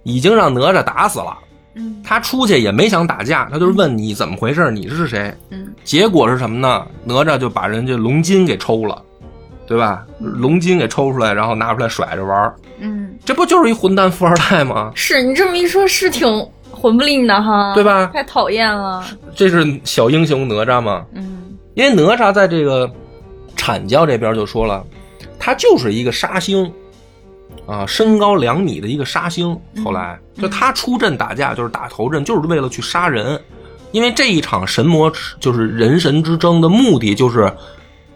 [0.05, 1.37] 已经让哪吒打死了。
[1.75, 5.35] 嗯他出去也没想打架，他就是问你怎么回事，你是谁？
[5.51, 6.87] 嗯结果是什么呢？
[7.05, 9.03] 哪吒就把人家龙筋给抽了，
[9.67, 10.05] 对吧？
[10.19, 14.93] 龙筋给抽出来，然后拿出来甩着玩嗯，这不就是一混蛋富二代吗？
[14.95, 16.27] 是你这么一说，是挺
[16.71, 19.05] 混不吝的哈，对吧太讨厌了。
[19.35, 21.05] 这是小英雄哪吒吗？
[21.15, 22.89] 嗯因为哪吒在这个
[23.57, 24.85] 阐教这边就说了，
[25.41, 26.73] 他就是一个杀星，
[27.67, 29.59] 啊，身高两米的一个杀星。
[29.85, 33.41] 后来就他出阵打架，就是打头阵，就是为了去杀人。
[33.93, 37.49] 因为这一场神魔就是人神之争的目的，就是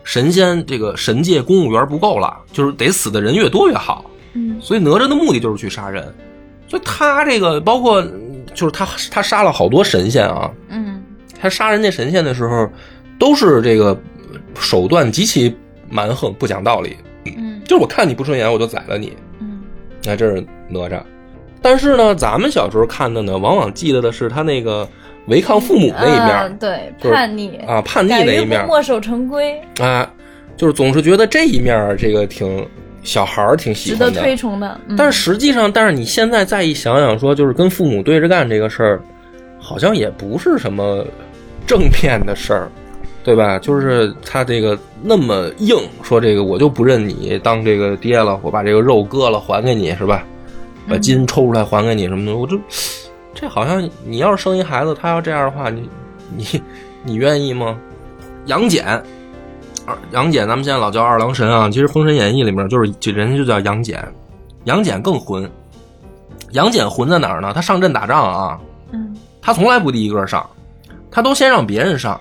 [0.02, 4.04] 神仙这个神界公务员不够了，就是得死的人越多越好。
[4.32, 6.12] 嗯所以哪吒的目的就是去杀人。
[6.66, 8.02] 所以他这个包括
[8.54, 11.00] 就是他他杀了好多神仙啊，嗯
[11.40, 12.68] 他杀人家神仙的时候，
[13.18, 13.96] 都是这个
[14.58, 15.56] 手段极其
[15.88, 16.96] 蛮横，不讲道理。
[17.36, 19.16] 嗯就是我看你不顺眼，我就宰了你。
[20.08, 21.00] 嗯那这是哪吒。
[21.60, 24.88] 但是呢，咱们小时候看的呢，往往记得的是他那个
[25.26, 30.08] 违抗父母那一面嗯对，叛逆啊，叛逆那一面墨守成规，啊，
[30.56, 32.66] 就是总是觉得这一面这个挺
[33.02, 34.20] 小孩儿挺喜值得欢的。
[34.22, 34.80] 推崇的。
[34.86, 39.02] 嗯但是实际上，但是你现在再一想想，说就是跟父母对着干这个事儿，
[39.58, 41.04] 好像也不是什么
[41.66, 42.70] 正面的事儿，
[43.28, 43.58] 对吧？
[43.58, 50.24] 就是他这个那么硬，说这个我就不认你当这个爹了，我把这个肉割了还给你，是吧？
[50.88, 52.58] 把筋抽出来还给你什么的，我这
[53.34, 55.86] 这好像你要是生一孩子，他要这样的话，你
[56.34, 56.62] 你
[57.04, 57.78] 你愿意吗？
[58.46, 58.82] 杨戬，
[59.84, 64.02] 二杨戬，咱们现在老叫二郎神啊，其实《封神演义》里面就是就人家就叫杨戬，
[64.64, 65.46] 杨戬更混。
[66.52, 67.52] 杨戬混在哪儿呢？
[67.54, 68.58] 他上阵打仗啊，
[68.90, 70.48] 嗯他从来不第一个上，
[71.10, 72.18] 他都先让别人上，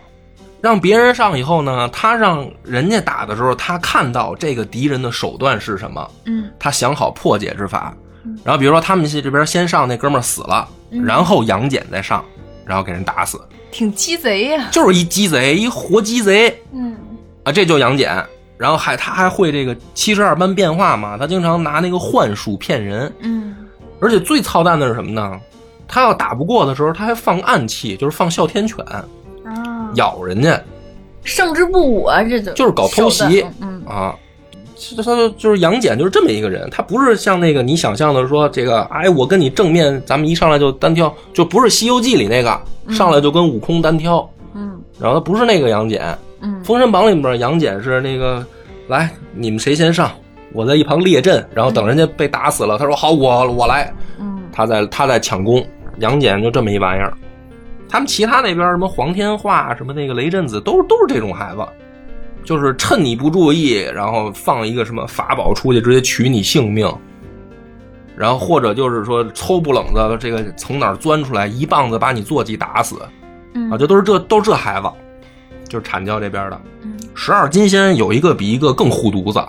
[0.62, 6.50] 让别人上以后呢，他让人家打的时候，他看到这个敌人的手段是什么，嗯。
[6.58, 7.94] 他想好破解之法。
[8.44, 11.04] 然后比如说他们这边先上那哥们儿死了，嗯。
[11.06, 12.24] 然后杨戬再上，
[12.66, 13.40] 然后给人打死，
[13.72, 14.68] 挺鸡贼呀。
[14.72, 16.60] 就是一鸡贼，一活鸡贼。
[16.74, 16.98] 嗯。
[17.44, 18.26] 啊，这就杨戬。
[18.58, 23.56] 然后还他还会这个七十二般变化嘛，他经常拿那个幻术骗人，嗯。
[24.02, 25.40] 而且最操蛋的是什么呢？
[25.88, 28.84] 他要打不过的时候，他还放暗器，就是放哮天犬。
[28.86, 29.06] 啊，
[29.96, 30.60] 咬人家。
[31.24, 33.46] 胜之不武啊，这就就是搞偷袭。
[33.62, 34.16] 嗯啊。
[34.96, 42.62] 他他就就是杨戬就是这么一个人，他不是像那个你想象的说这个，哎，我跟你正面，咱们一上来就单挑，就不是《西游记》里那个
[42.94, 44.80] 上来就跟悟空单挑，嗯。
[45.00, 48.46] 然后他不是那个杨戬，嗯《封神榜》里面杨戬是那个，
[48.88, 50.12] 来你们谁先上，
[50.54, 54.44] 我在一旁列阵，然后等人家被打死了，他说好我我来，嗯。
[54.54, 55.66] 他在他在抢功，
[55.98, 57.12] 杨戬就这么一玩意儿。
[57.90, 61.66] 他们其他那边什么黄天化、什么那个雷震子，都都是这种孩子，
[62.44, 66.92] 就是趁你不注意，然后放一个什么法宝出去，直接取你性命。
[68.16, 72.96] 然后或者就是说抽不冷子，这个从哪儿钻出来，一棒子把你坐骑打死。
[73.54, 73.70] 嗯。
[73.70, 73.78] 啊！
[73.78, 74.90] 这都是这都是这孩子，
[75.70, 76.60] 就是阐教这边的。
[76.84, 79.44] 嗯十二金仙有一个比一个更护犊子，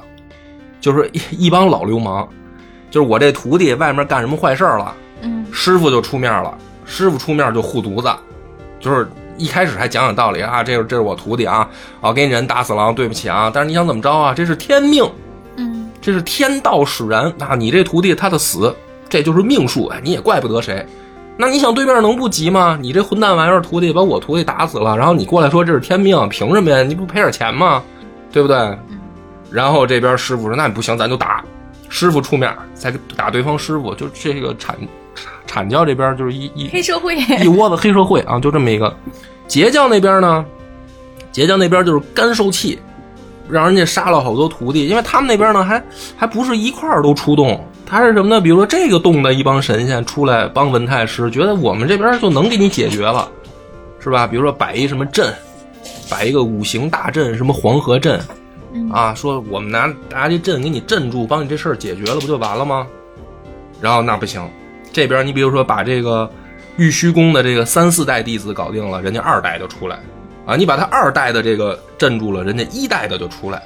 [0.81, 2.27] 就是一一帮老流氓，
[2.91, 5.47] 就是我这徒弟外面干什么坏事儿了，嗯。
[5.53, 6.57] 师傅就出面了，
[6.89, 8.11] 师傅出面就护犊子，
[8.81, 11.69] 就是一开始还讲讲道理啊，这是这是我徒弟啊，
[12.01, 14.35] 啊给你人打死了，对不起啊，但是你想怎么着啊？
[14.35, 15.09] 这是天命，
[15.57, 17.55] 嗯这是天道使然啊！
[17.55, 18.75] 你这徒弟他的死，
[19.09, 20.85] 这就是命数，哎，你也怪不得谁。
[21.37, 22.77] 那你想对面能不急吗？
[22.81, 26.83] 你这混蛋玩意儿徒弟把我徒弟打死了，然后你过来说这是天命，凭什么呀？
[26.83, 27.83] 你不赔点钱吗？
[28.33, 28.57] 对不对？
[29.51, 31.45] 然后这边师傅说那不行，咱就打。
[31.89, 34.75] 师傅出面再打对方师傅，就这个阐
[35.47, 38.95] 阐教这边就是一一黑社会，一窝子黑社会啊，就这么一个。
[39.47, 40.45] 截教那边呢，
[41.33, 42.79] 截教那边就是干受气，
[43.49, 45.83] 让人家杀了好多徒弟，因为他们那边呢还
[46.17, 48.41] 还不是一块儿都出动，他是什么呢？
[48.41, 53.27] 比如说这个洞的一帮神仙出来帮文太师，觉得我们这边就能给你解决了，
[54.01, 54.27] 是吧？
[54.27, 55.33] 比如说摆一什么阵，
[56.11, 58.21] 摆一个五行大阵，什么黄河阵，
[58.93, 62.87] 啊，说我们拿拿这阵给你镇住，帮你这事儿解决了，不就完了吗？
[63.81, 64.47] 然后那不行，
[64.99, 66.29] 这边你比如说把这个
[66.77, 70.01] 玉虚宫的这个三四代弟子搞定了，人家二代就出来
[70.45, 73.63] 啊，你把他二代的这个镇住了，人家一代的就出来，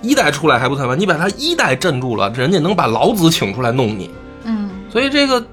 [0.00, 4.10] 一代出来还不算完，你把他一代镇住了，人家能把老子请出来弄你，
[4.44, 4.70] 嗯。
[4.88, 5.44] 所以这个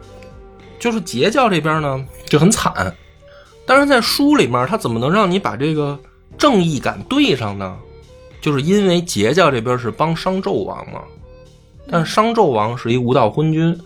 [0.79, 2.95] 就是截教这边呢就很惨，
[3.65, 5.99] 但是在书里面他怎么能让你把这个
[6.37, 7.75] 正义感对上呢？
[8.39, 11.01] 就是因为截教这边是帮商纣王嘛，
[11.91, 13.77] 但商纣王是一无道昏君，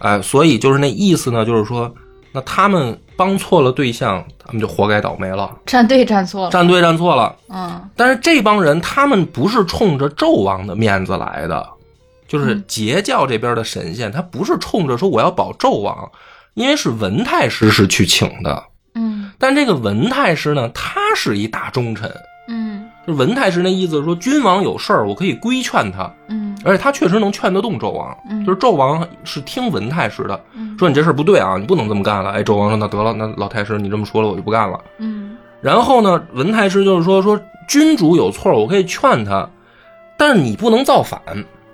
[0.00, 1.94] 哎，所以就是那意思呢，就是说，
[2.32, 7.34] 那他们帮错了对象，他们就活该倒霉了，站队站错了，站队站错了。
[7.48, 11.68] 嗯但是这帮人他们不是冲着纣王的面子来的，
[12.26, 16.10] 就是嗯截教这边的神仙，他不是冲着说我要保纣王，
[16.54, 18.64] 因为是文太师是去请的。
[18.94, 22.10] 嗯但这个文太师呢，他是一大忠臣，
[23.10, 32.30] 文太师那意思是说，君王有事儿，我可以规劝他，嗯而且他确实能劝得动纣王，嗯就是纣王是听文太师的，嗯说你这事儿不对啊，你不能这么干了。
[32.30, 34.80] 哎，纣王说那得了，那老太师你这么说了，我就不干了。
[34.98, 39.48] 嗯然后呢，文太师就是说说君主有错，我可以劝他，
[40.16, 41.20] 但是你不能造反。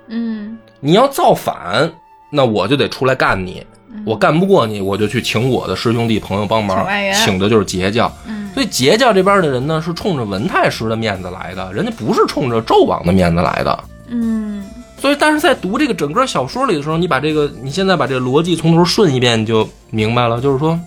[0.09, 1.91] 嗯你要造反，
[2.29, 3.65] 那我就得出来干你。
[4.05, 8.11] 我干不过你，我就去请我的师兄弟朋友帮忙请的就是截教。
[8.27, 13.83] 嗯所以截教这边的人呢，是冲着文太师的面子来的，人家不是冲着纣王的面子来的。
[14.07, 14.65] 嗯
[14.99, 20.41] 所以，但是在读这个整个小说里的时候，你把这个，你现在把这个逻辑从头顺一遍，你就明白了。
[20.41, 20.79] 就是说，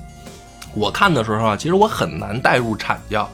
[0.74, 3.30] 我看的时候啊，其实我很难带入阐教，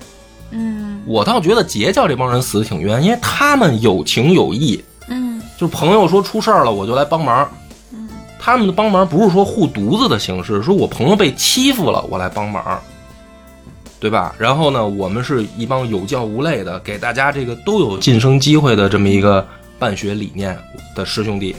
[0.50, 7.48] 嗯我倒觉得截教这帮人死的挺冤，因为他们有情有义，嗯就是朋友说出事儿了，我就来帮忙。
[7.94, 8.06] 嗯
[8.38, 12.62] 他们的帮忙不是说护犊子的形式，说我朋友被欺负了，我来帮忙，
[14.06, 14.32] 对吧？
[14.38, 19.44] 然后呢，我们是一帮有教无类的，给大家这个都有晋升机会的这么一个
[19.80, 20.56] 办学理念
[20.94, 21.56] 的师兄弟，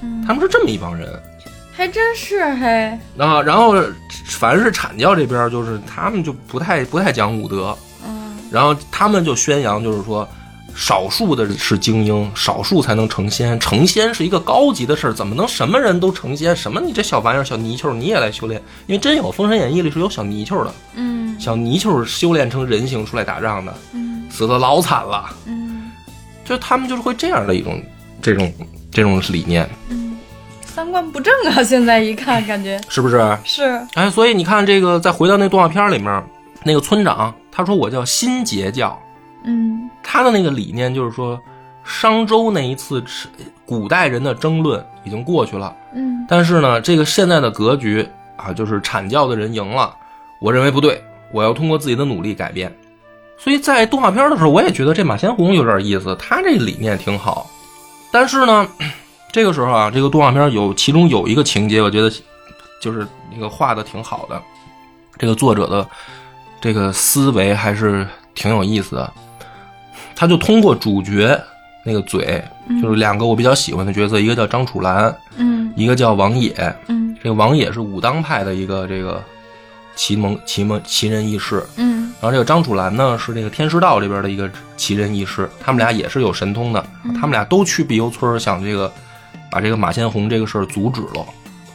[0.00, 1.20] 嗯，他们是这么一帮人。
[1.72, 3.74] 还真是嘿，啊，然后
[4.26, 7.76] 凡是阐教这边，就是他们就不太不太讲武德，
[8.06, 8.36] 嗯。
[8.48, 10.26] 然后他们就宣扬，就是说，
[10.76, 13.58] 少数的是精英，少数才能成仙。
[13.58, 16.54] 成仙是一个高级的事儿，怎么能什么人都成仙？
[16.54, 18.62] 什么你这小玩意儿、小泥鳅你也来修炼？
[18.86, 25.24] 因为真有《封神演义》里是有小泥鳅的，嗯小泥鳅修炼成人形出来打仗的，嗯死的老惨了。
[25.46, 25.90] 嗯
[26.44, 27.82] 就他们就是会这样的一种
[28.22, 28.52] 这种
[28.92, 30.16] 这种理念，嗯，
[30.64, 31.62] 三观不正啊！
[31.62, 33.36] 现在一看，感觉 是不是？
[33.44, 36.22] 是哎，所以你看这个，再回到那动画片里面，
[36.62, 38.96] 那个村长他说我叫新截教，
[39.46, 41.40] 嗯他的那个理念就是说，
[41.84, 43.28] 商周那一次是
[43.64, 48.06] 古代人的争论已经过去了，嗯但是呢，这个现在的格局
[48.36, 49.94] 啊，就是阐教的人赢了，
[50.40, 52.74] 我认为不对，我要通过自己的努力改变。
[53.38, 57.48] 所以在动画片的时候，我也觉得这马先红有点意思，他这理念挺好。
[58.10, 58.66] 但是呢，
[59.30, 62.10] 这个时候啊，这个动画片有其中有一个情节，我觉得
[62.80, 64.42] 就是那个画的挺好的，
[65.18, 65.86] 这个作者的
[66.60, 69.12] 这个思维还是挺有意思的。
[70.16, 71.38] 他就通过主角
[71.84, 72.42] 那个嘴，
[72.82, 76.52] 就是两个我比较喜欢的角色，一个叫张楚岚，嗯一个叫王野。
[76.88, 79.22] 嗯这个王野是武当派的一个这个
[79.94, 88.92] 奇蒙奇蒙奇人异士，嗯然后这个张楚岚呢是这个天师道这边的一个奇人异士，他们俩也是有神通的，他们俩都去碧游村想这个
[89.50, 91.24] 把这个马先红这个事儿阻止了。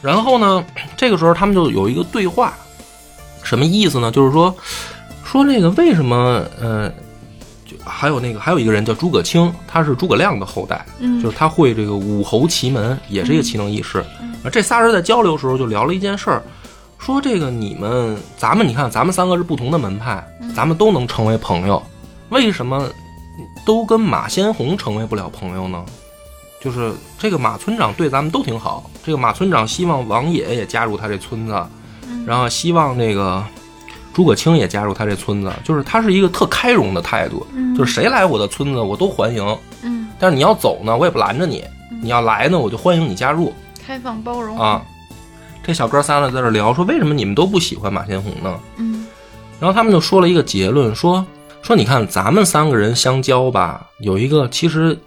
[0.00, 0.64] 然后呢，
[0.96, 2.54] 这个时候他们就有一个对话，
[3.42, 4.10] 什么意思呢？
[4.10, 4.54] 就是说
[5.24, 6.94] 说这个为什么呃，就
[7.84, 13.98] 还有那个还有一个人叫诸葛青，他是诸葛亮的后代，嗯就是他会这个武侯奇门，也是一个奇能异士。
[14.44, 16.42] 啊，这仨人在交流的时候就聊了一件事儿，
[16.98, 21.82] 说这个你们咱们你看咱们三个是不同的门派，咱们都能成为朋友，
[22.30, 22.88] 为什么
[23.64, 25.84] 都跟马先红成为不了朋友呢？
[26.60, 31.66] 就是这个马村长对咱们都挺好，这个马村长希望王野也加入他这村子，
[32.24, 33.44] 然后希望那个
[34.12, 37.46] 诸葛青也加入他这村子，就是他是一个特开容的态度，
[37.76, 41.64] 就是谁来我的村子我都欢迎，嗯，但是你要走呢，我也不拦着你，
[42.02, 43.52] 你要来呢，我就欢迎你加入
[43.84, 44.82] 开放包容啊。
[45.64, 48.58] 这小哥仨呢在这聊说，为什么你们都不喜欢马先红呢？
[48.76, 49.06] 嗯
[49.60, 51.24] 然后他们就说了一个结论，说
[51.62, 54.98] 说你看咱们三个人相交吧，有一个其实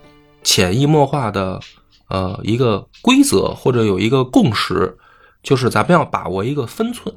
[0.44, 1.60] 潜移默化的
[2.08, 4.98] 呃一个规则或者有一个共识，
[5.44, 7.14] 就是咱们要把握一个分寸，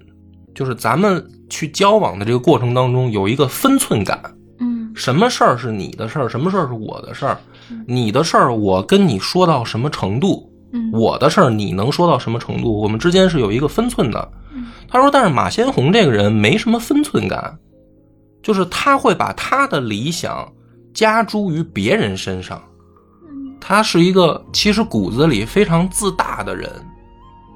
[0.58, 4.20] 就是咱们去交往的这个过程当中有一个分寸感。
[4.58, 7.38] 嗯什么事儿是你的事儿，什么事儿是我的事儿，
[7.86, 14.32] 你的事儿我跟你说到什么程度，嗯我的事儿你能说到什么程度，我们之间是有一个分寸的。
[14.52, 17.56] 嗯他说，但是马先红这个人没什么分寸感，
[18.42, 20.52] 就是他会把他的理想
[20.92, 22.60] 加诸于别人身上。
[23.60, 26.68] 他是一个其实骨子里非常自大的人，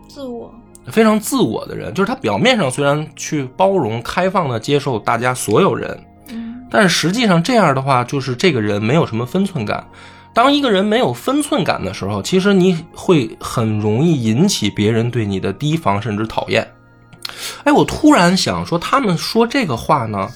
[0.09, 0.55] 自我
[0.87, 1.93] 非常自我的人。
[1.95, 9.87] 就是他表面上虽然去包容、开放的接受大家所有人，嗯但是实际上这样的话，就是这个人没有什么分寸感。
[10.35, 16.67] 当一个人没有分寸感的时候，其实你会很容易引起别人对你的提防甚至讨厌。
[17.65, 20.29] 哎，我突然想说，他们说这个话呢，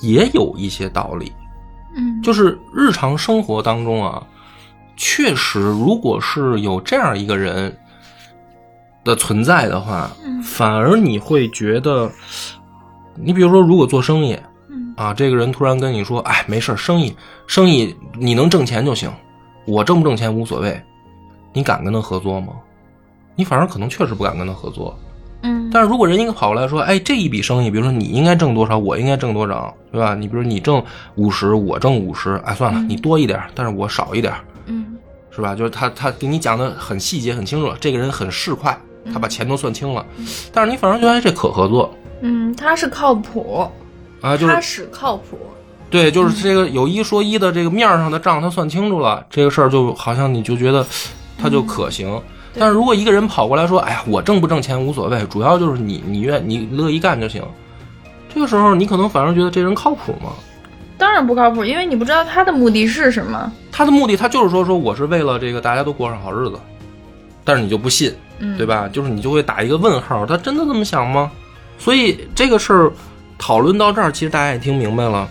[0.00, 1.32] 也有一些道理。
[1.96, 4.22] 嗯就是日常生活当中啊，
[4.96, 7.74] 确实，如果是有这样一个人
[9.06, 12.10] 的存在的话，嗯反而你会觉得，
[13.14, 17.16] 你比如说，如果做生意嗯啊，这个人突然跟你说：“哎，没事儿，生意
[17.46, 19.10] 生意你能挣钱就行，
[19.66, 20.78] 我挣不挣钱无所谓。”
[21.54, 22.48] 你敢跟他合作吗？
[23.34, 24.94] 你反而可能确实不敢跟他合作。
[25.42, 30.14] 嗯但是如果人一个跑过来说，哎，这一笔生意，比如说你应该挣多少，我应该挣多少，对吧？
[30.14, 30.82] 你比如你挣
[31.16, 34.32] 五十，我挣五十，哎，算了，嗯你多一点，但是我少一点，
[34.66, 34.96] 嗯
[35.30, 35.54] 是吧？
[35.54, 38.74] 就是他他给你讲的很细节很清楚，这个人很市侩，
[39.12, 40.04] 他把钱都算清了，
[40.52, 43.68] 但是你反而觉得哎这可合作嗯，他是靠谱，
[44.20, 45.38] 啊，就是踏实靠谱，
[45.90, 50.86] 对，就是这个有一说一的这个面儿上的账他算清楚了，这个事儿就好像你就觉得
[51.38, 52.20] 他就可行。
[52.58, 57.42] 但是如果一个人跑过来说：“哎呀，我挣不挣钱无所谓，主要就是你你愿你乐意干就行。”
[58.34, 60.32] 这个时候，你可能反而觉得这人靠谱吗？
[60.96, 63.52] 当然不靠谱，因为你不知道他的目的是什么。
[63.70, 66.58] 他的目的，他就是说说我是为了这个大家都过上好日子，
[67.44, 68.66] 但是你就不信，嗯，对？
[68.66, 68.88] 吧？
[68.88, 71.30] 就是你就会打一个问号，他真的这么想吗？
[71.78, 72.92] 所以这个事儿
[73.38, 75.28] 讨论到这儿，其实大家也听明白了，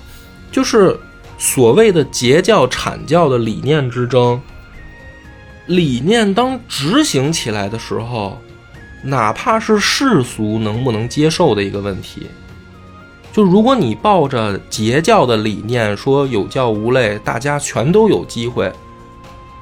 [0.51, 0.97] 就是
[1.37, 4.39] 所谓的截教阐教的理念之争，
[5.65, 8.39] 理念当执行起来的时候，
[9.01, 12.27] 哪怕是世俗能不能接受的一个问题。
[13.33, 18.71] 就如果你抱着截教的理念说有教无类，大家全都有机会，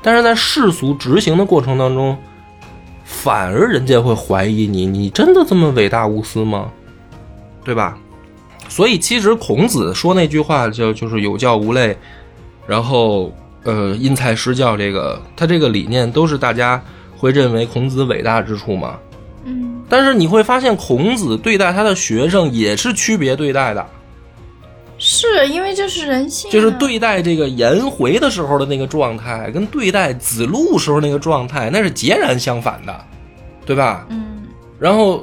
[0.01, 2.15] 但是在世俗执行的过程当中，
[3.21, 6.69] 反而人家会怀疑你，你真的这么伟大无私吗？
[7.63, 7.97] 对吧？
[8.67, 11.95] 所以其实孔子说那句话就就是有教无类，
[12.67, 13.31] 然后
[13.63, 16.81] 呃因材施教，这个他这个理念都是大家
[17.15, 18.97] 会认为孔子伟大之处嘛。
[19.45, 23.85] 嗯，但是你会发现，孔子对待他的学生也是区别对待的，
[25.05, 33.05] 是因为这是人性、啊，就是对待这个颜回的时候的那个状态，跟对待子路时候那个状态，那是截然相反的，
[33.65, 34.07] 对吧？
[34.09, 34.43] 嗯，
[34.79, 35.21] 然后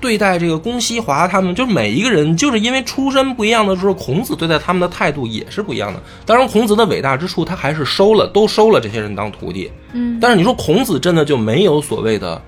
[0.00, 6.02] 对待这个公西华他们，就是每一个人，就是因为出身不一样的时候，孔子对待他们的态度也是不一样的。
[6.26, 9.70] 当然，孔子的伟大之处，他还是收了，都收了这些人当徒弟。
[9.92, 12.42] 嗯，但是你说孔子真的就没有所谓的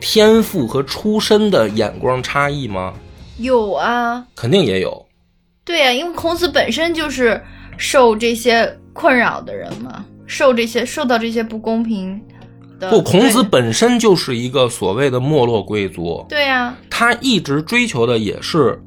[0.00, 2.94] 天赋和出身的眼光差异吗？
[3.38, 5.06] 有啊，肯定也有。
[5.64, 7.40] 对呀、因为孔子本身就是
[7.76, 12.20] 受这些困扰的人嘛，受这些受到这些不公平
[12.78, 12.90] 的。
[12.90, 18.82] 不，孔子本身就是一个所谓的没落贵族，对呀、他一直追求的也是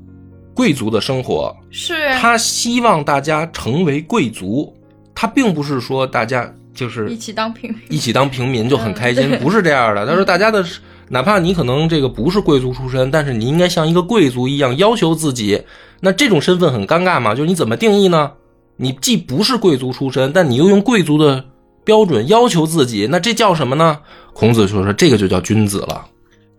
[0.53, 4.75] 贵族的生活，是啊他希望大家成为贵族，
[5.15, 7.81] 他并不是说大家就是一起当平民。
[7.89, 10.05] 一起当平民就很开心，嗯不是这样的。
[10.05, 10.65] 他说大家的，
[11.09, 15.61] 哪怕你可能这个不是贵族出身，但是你应该像一个贵族一样要求自己。
[16.01, 17.33] 那这种身份很尴尬嘛？
[17.35, 18.31] 就是你怎么定义呢？
[18.77, 21.45] 你既不是贵族出身，但你又用贵族的
[21.83, 23.99] 标准要求自己，那这叫什么呢？
[24.33, 26.05] 孔子就说这个就叫君子了。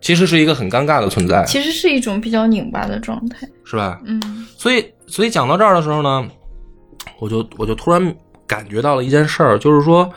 [0.01, 3.47] 其实是一个很尴尬的存在，其实是一种比较拧巴的状态。
[3.63, 3.99] 是吧？
[4.05, 6.25] 嗯所以，所以讲到这儿的时候呢，
[7.19, 8.15] 我就我就突然
[8.45, 10.07] 感觉到了一件事儿，就是说，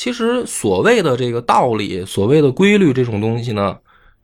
[0.00, 3.76] 其实所谓的这个道理，所谓的规律这种东西呢，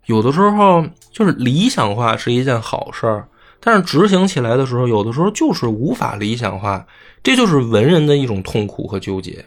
[0.06, 3.28] 有的时候就是理想化是一件好事儿，
[3.60, 6.82] 但是执行起来的时候，有的时候就是无法理想化，
[7.22, 9.44] 这就是文人的一种痛苦和纠结。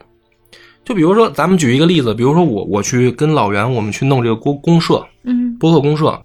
[0.86, 5.58] 就比如说，咱们举一个例子，比如说我我去跟老袁，我们去弄这个公公社，嗯。
[5.58, 6.22] 播客公社，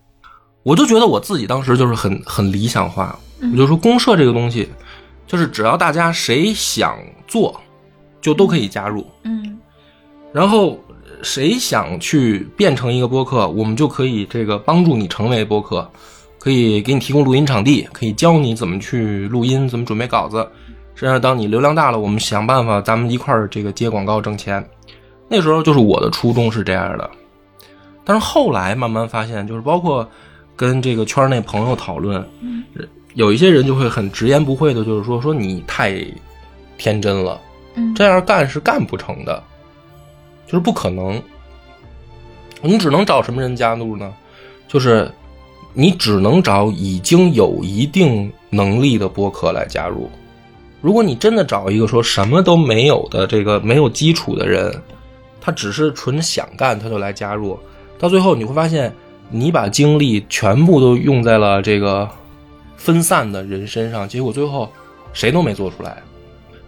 [0.64, 4.68] 我就觉得我自己当时就是很很理想化，我就说公社这个东西，
[5.26, 6.94] 就是只要大家谁想
[7.26, 7.58] 做，
[8.20, 9.58] 就都可以加入，嗯
[10.34, 10.76] 然后
[11.22, 15.88] 谁想去变成一个播客，我们就可以这个帮助你成为播客，
[16.40, 20.38] 可以给你提供录音场地，可以教你怎么去录音，怎么准备稿子，
[20.96, 24.68] 实际上当你流量大了，我们想办法咱们一块儿这个接广告挣钱。
[25.28, 27.08] 那时候就是我的初衷是这样的，
[28.04, 30.04] 但是后来慢慢发现，就是包括
[30.56, 32.26] 跟这个圈内朋友讨论，
[33.14, 36.04] 有一些人就会很直言不讳的，就是说说你太
[36.76, 37.40] 天真了。
[37.76, 39.42] 嗯，这样干是干不成的，
[40.46, 41.22] 就是不可能。
[42.62, 44.12] 你只能找什么人加入呢？
[44.66, 45.10] 就是
[45.72, 50.10] 你只能找已经有一定能力的播客来加入。
[50.80, 54.74] 如果你真的找一个说什么都没有的这个没有基础的人，
[55.40, 57.58] 他只是纯想干，他就来加入，
[57.98, 58.92] 到最后你会发现，
[59.30, 62.08] 你把精力全部都用在了这个
[62.76, 64.70] 分散的人身上，结果最后
[65.12, 66.02] 谁都没做出来。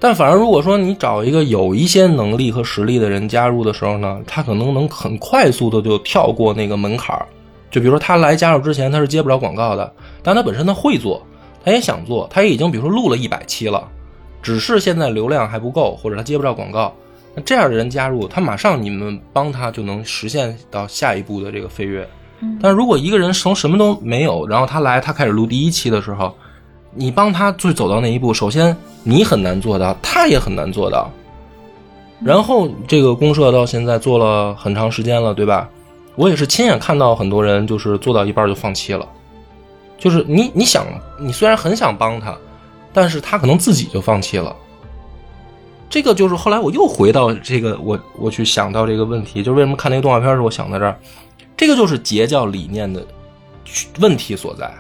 [0.07, 7.27] 但反而如果说你找一个有一些能力和实力的人加入的时候呢，他可能能很快速的就跳过那个门槛儿。
[7.73, 9.93] 就比如说他来加入之前他是接不了广告的，
[10.23, 11.21] 但他本身他会做，
[11.65, 13.83] 他也想做，他也已经比如说录了一百期了，
[14.41, 16.95] 只是现在流量还不够，或者他接不着广告。
[17.35, 22.09] 那这样的人加入，他马上你们帮他就能实现到下一步的这个飞跃。
[22.63, 26.33] 但如果一个人从什么都没有，然后他来，他开始录第一期的时候，
[26.97, 31.11] 你帮他最走到那一步，首先你很难做到，他也很难做到。
[32.25, 35.69] 然后这个公社到现在做了很长时间了，对吧？
[36.15, 39.07] 我也是亲眼看到很多人就是做到一半就放弃了，
[39.99, 40.87] 就是你你想
[41.21, 42.35] 你虽然很想帮他，
[42.91, 44.57] 但是他可能自己就放弃了。
[45.91, 50.99] 这个就是后来我又回到这个我我去想到这个问题，就是为什么看那个动画片时候我想到这儿，
[51.55, 53.07] 这个就是截教理念的
[54.01, 54.73] 问题所在，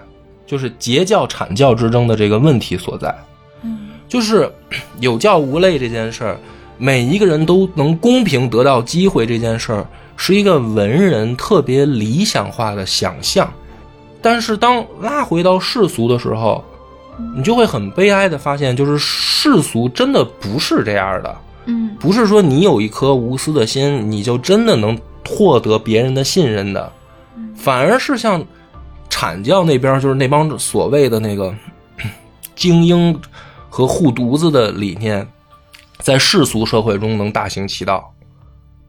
[0.46, 3.14] 就是截教阐教之争的这个问题所在。
[3.62, 4.50] 嗯就是
[5.00, 6.38] 有教无类这件事儿，
[6.78, 9.86] 每一个人都能公平得到机会这件事儿，
[10.16, 13.52] 是一个文人特别理想化的想象。
[14.22, 16.64] 但是当拉回到世俗的时候，
[17.36, 21.36] 你就会很悲哀的发现，就是世俗真的不是这样的。
[21.66, 24.96] 嗯不是说你有一颗无私的心，你就真的能
[25.28, 26.92] 获得别人的信任的，
[27.56, 28.44] 反而是像
[29.16, 31.54] 阐教那边，就是那帮所谓的那个
[32.54, 33.18] 精英
[33.70, 35.26] 和护犊子的理念，
[36.00, 38.12] 在世俗社会中能大行其道。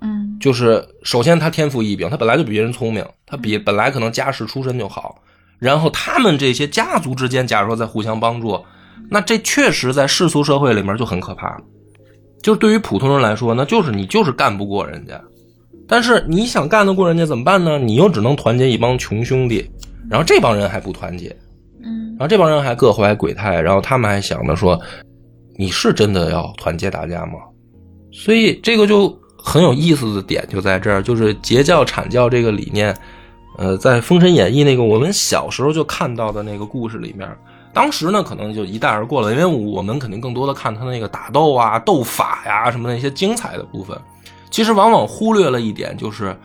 [0.01, 5.15] 嗯就是首先他天赋异禀，他本来就比别人聪明，他比本来可能家世出身就好，
[5.59, 8.61] 然后他们这些家族之间，假如说在互相帮助，
[9.09, 11.57] 那这确实在世俗社会里面就很可怕。
[12.43, 15.19] 就是对于普通人来说，那就是你就是干不过人家，
[15.87, 17.79] 但是你想干得过人家怎么办呢？
[17.79, 19.71] 你又只能团结一帮穷兄弟，
[20.09, 21.35] 然后这帮人还不团结，
[21.83, 24.79] 嗯然后这帮人还各怀鬼胎，然后他们还想着说，
[25.57, 27.33] 你是真的要团结大家吗？
[28.11, 32.95] 所以这个就很有意思的点就在这儿，就是截教阐教这个理念，
[33.57, 37.29] 呃，在《封神演义》那个我们小时候就看到的那个故事里面，
[37.73, 43.95] 当时呢可能就一带而过了，因为我们肯定更多的看他那个打斗啊、斗法呀什么那些精彩的部分，
[44.49, 46.35] 其实往往忽略了一点，就是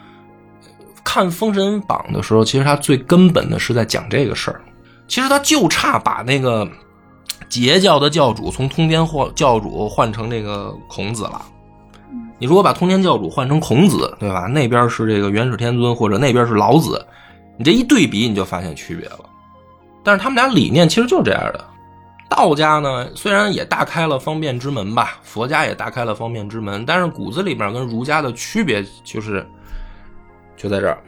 [1.04, 4.60] 看《封神榜》的时候，其实他最根本的是在讲这个事儿。
[5.08, 6.66] 其实他就差把那个
[7.48, 11.42] 截教的教主从通天换教主换成这个孔子了。
[12.38, 14.46] 你如果把通天教主换成孔子，对吧？
[14.46, 17.04] 那边是这个元始天尊，或者那边是老子，
[17.56, 19.20] 你这一对比，你就发现区别了。
[20.02, 21.64] 但是他们俩理念其实就是这样的。
[22.28, 29.46] 道家呢，虽然也大开了方便之门吧，佛家也大开了方便之门，但是骨子里面跟儒家的区别就是
[30.56, 30.98] 就在这儿。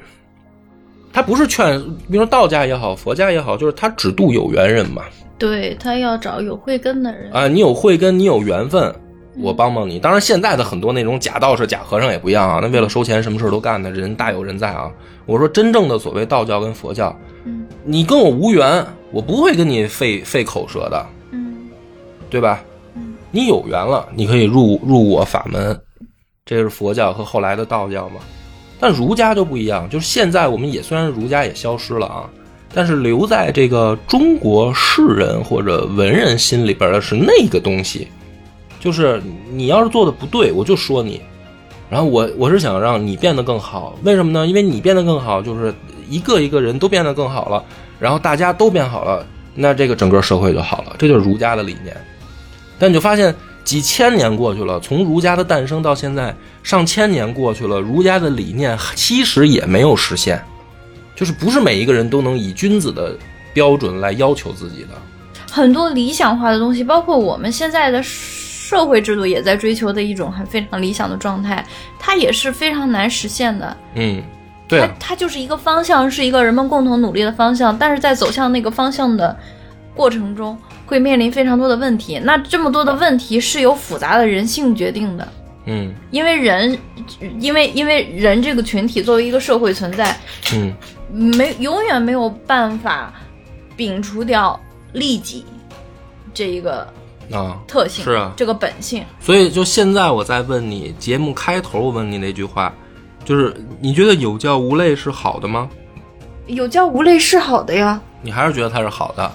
[1.12, 1.80] 他不是劝，
[2.10, 5.04] 比如说道家也好，佛家也好，就是他只渡有缘人嘛。
[5.38, 7.32] 对他要找有慧根的人。
[7.32, 8.92] 啊，你有慧根，你有缘分，
[9.36, 9.98] 我帮帮你。
[9.98, 14.90] 当然，现在的很多那种假道士、假和尚也不一样啊，那为了收钱，什么事都干的人大有人在啊。
[15.26, 21.68] 我说真正的所谓道教跟佛教，嗯你跟我无缘，我不会跟你费费口舌的，嗯
[22.28, 22.62] 对吧
[22.94, 23.14] 嗯？
[23.30, 25.80] 你有缘了，你可以入入我法门，
[26.44, 28.16] 这是佛教和后来的道教嘛。
[28.84, 32.28] 但儒家就不一样，就是现在我们也虽然儒家也消失了啊，
[32.74, 38.08] 但是留在这个中国士人或者文人心里边的是那个东西，
[38.78, 41.18] 就是你要是做的不对，我就说你。
[41.88, 44.46] 然后我我是想让你变得更好，为什么呢？
[44.46, 45.72] 因为你变得更好，就是
[46.06, 47.64] 一个一个人都变得更好了，
[47.98, 51.96] 然后大家都变好了，那这个整个社会就好了，这就是儒家的理念。
[52.78, 53.34] 但你就发现
[53.64, 60.40] 几千年过去了，从儒家的诞生到现在，上千年过去了，儒家的理念其实也没有实现，
[61.16, 63.16] 就是不是每一个人都能以君子的
[63.52, 64.90] 标准来要求自己的。
[65.50, 71.64] 很多理想化的东西，包括我们现在的社会制度也在追求的一种很非常理想的状态，
[71.98, 73.76] 它也是非常难实现的。
[73.94, 74.22] 嗯，
[74.66, 79.36] 对啊它，它就是一个方向，是一个人们共同努力的方向，但是在走向那个方向的
[79.94, 80.58] 过程中，
[80.94, 82.20] 会面临非常多的问题。
[82.22, 85.28] 那这么多的问题是由复杂的人性决定的，
[85.66, 86.78] 嗯因为人，
[87.40, 90.16] 因为因为人这个群体作为一个社会存在，
[90.52, 90.72] 嗯
[91.12, 93.12] 没永远没有办法
[93.76, 94.58] 摒除掉
[94.92, 95.44] 利己
[96.32, 96.86] 这一个
[97.32, 99.04] 啊，特性，是啊这个本性。
[99.18, 102.72] 所以就现在我在问你，节目开头我问你那句话，
[103.24, 105.68] 就是你觉得有教无类是好的吗？
[106.46, 109.32] 有教无类是好的呀，你还是觉得它是好的，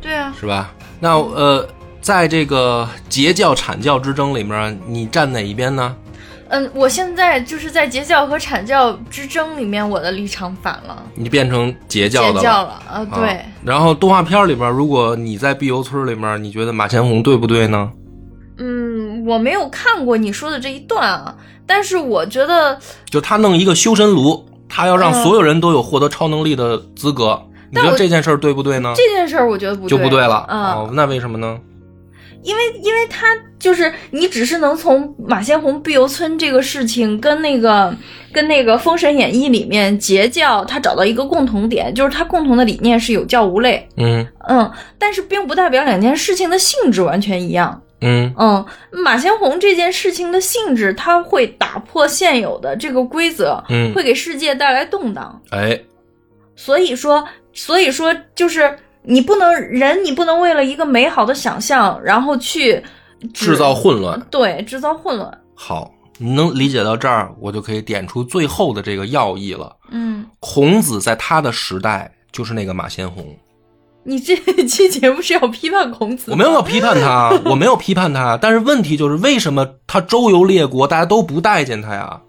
[0.00, 0.72] 对啊，是吧？
[1.04, 1.68] 那呃，
[2.00, 5.94] 在这个截教阐教之争里面，你站哪一边呢？
[6.48, 17.90] 嗯，我现在就是在截教和阐教之争里面，我的立场反了，你变成截教的截教了，呃，啊对，然后动画片里边，如果你在碧游村里面，你觉得马前红对不对呢？
[18.56, 21.36] 嗯，我没有看过你说的这一段啊，
[21.66, 22.78] 但是我觉得，
[23.10, 25.22] 就他弄一个修身炉，他要让嗯。
[25.22, 27.42] 所有人都有获得超能力的资格，
[27.74, 28.92] 你觉得这件事儿对不对呢？
[28.96, 30.46] 这件事儿我觉得不就不对了。
[30.48, 31.58] 嗯，哦，那为什么呢？
[32.42, 33.26] 因为因为他
[33.58, 37.94] 就是你只是能从马先红碧游村这个事情跟那个
[38.34, 47.80] 跟那个《封神演义》里面截教，他找到一个共同点，就是他共同的理念是有教无类，嗯嗯，但是并不代表两件事情的性质完全一样。
[48.02, 55.40] 嗯嗯，马先红这件事情的性质，它会打破现有的这个规则，嗯会给世界带来动荡。
[55.48, 55.80] 哎，
[56.54, 62.82] 所以说，所以说，就是你不能人，你不能为了一个美好的想象，然后去
[63.32, 64.20] 制造混乱。
[64.30, 65.40] 对制造混乱。
[65.54, 69.76] 好，你能理解到这儿，我就可以点出最后的这个要义了。
[69.90, 73.24] 嗯孔子在他的时代就是那个马先红，
[74.02, 74.36] 你 这
[74.66, 76.32] 期节目是要批判孔子？
[76.32, 82.20] 我没有要批判他，我没有批判他，但是问题就是为什么他周游列国，大家都不待见他呀？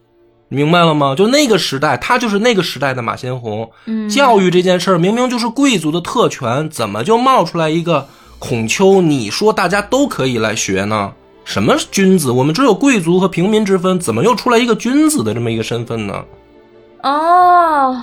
[0.56, 1.14] 你明白了吗？
[1.14, 3.70] 就那个时代，他就是那个时代的马先红。
[3.88, 8.08] 嗯教育这件事儿明明就是贵族的特权，怎么就冒出来一个
[8.40, 9.02] 孔丘？
[9.02, 11.12] 你说大家都可以来学呢？
[11.44, 12.32] 什么君子？
[12.32, 16.24] 我们只有贵族和平民之分，怎么又出来一个君子的这么一个身份呢？
[17.04, 18.02] 哦，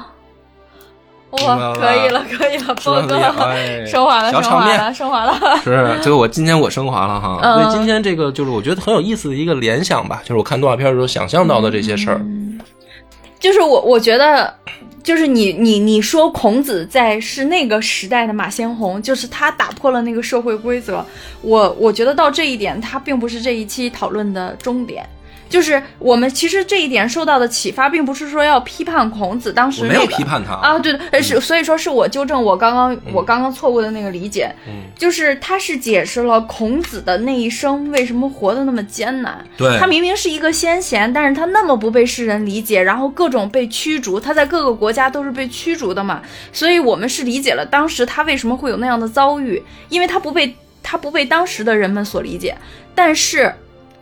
[1.33, 5.35] 哇，可以了，可以了，是不哥，哎升华了，升华了，升华了。
[5.65, 12.21] 是，这个我今天我升华了哈，嗯所以今天这个就是我觉得很有意思的一个联想吧，就是我看动画片的时候想象到的这些事儿。
[13.41, 14.55] 就是我，我觉得，
[15.03, 21.05] 就是你，你，你说孔子在是那个时代的马先红，就是他打破了那个社会规则。
[21.41, 25.05] 我我觉得到这一点，他并不是这一期讨论的终点。
[25.53, 30.55] 就是我们其实这一点受到的启发，并不是说要批判孔子当时我没有批判他。
[30.55, 34.91] 啊，对是所以说是我纠正我刚刚我刚刚错误的那个理解，嗯。
[34.97, 39.45] 就是他是解释了孔子的那一生为什么活得那么艰难。
[39.57, 39.79] 对。
[39.79, 46.23] 他明明是一个先贤，但是他那么不被世人理解，然后各种被驱逐，他在各个国家都是被驱逐的嘛，
[46.53, 52.57] 所以我们是理解了当时他为什么会有那样的遭遇，因为他不被他不被当时的人们所理解，
[52.95, 53.53] 但是。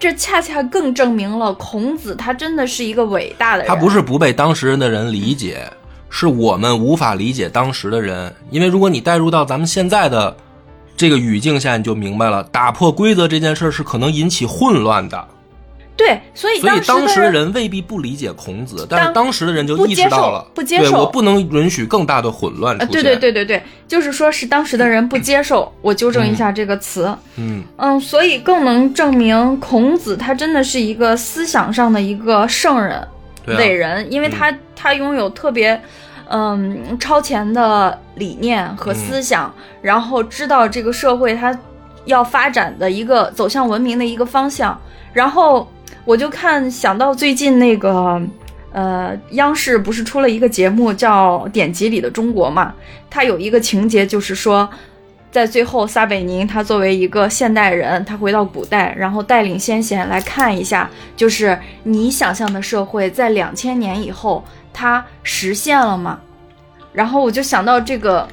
[0.01, 3.68] 这恰恰更证明了孔子他真的是一个伟大的人。
[3.68, 5.70] 他不是不被当时人的人理解，
[6.09, 8.34] 是我们无法理解当时的人。
[8.51, 10.34] 因为如果你带入到咱们现在的
[10.96, 15.28] 这个语境下，你就明白了，打破规则这件事是可能引起混乱的。
[15.97, 23.03] 对，所以所以当时的人人未必不理解孔子，但是当当时的人就意识到了，不接受对我不能允许更大的混乱出呃，现。
[23.03, 27.14] 对对，对对对，就是说是当时的人不接受，我纠正一下这个词。
[27.36, 33.09] 嗯，嗯，所以更能证明孔子他真的是一个思想上的一个圣人、啊
[33.59, 35.78] 伟人，因为他、他拥有特别
[36.28, 41.59] 嗯超前的理念和思想，然后知道这个社会它
[42.05, 44.80] 要发展的一个走向文明的一个方向。
[45.12, 45.68] 然后
[46.11, 48.20] 我就看想到最近那个。
[48.72, 52.72] 呃，央视不是出了一个节目叫《典籍里的中国》嘛？
[53.11, 54.70] 它有一个情节，就是说，
[55.32, 66.20] 在最后，撒贝宁他作为一个现代人，他回到古代，然后带领先贤来看一下，就是你想象的社会在两千年以后，它实现了吗？
[66.92, 68.24] 然后我就想到这个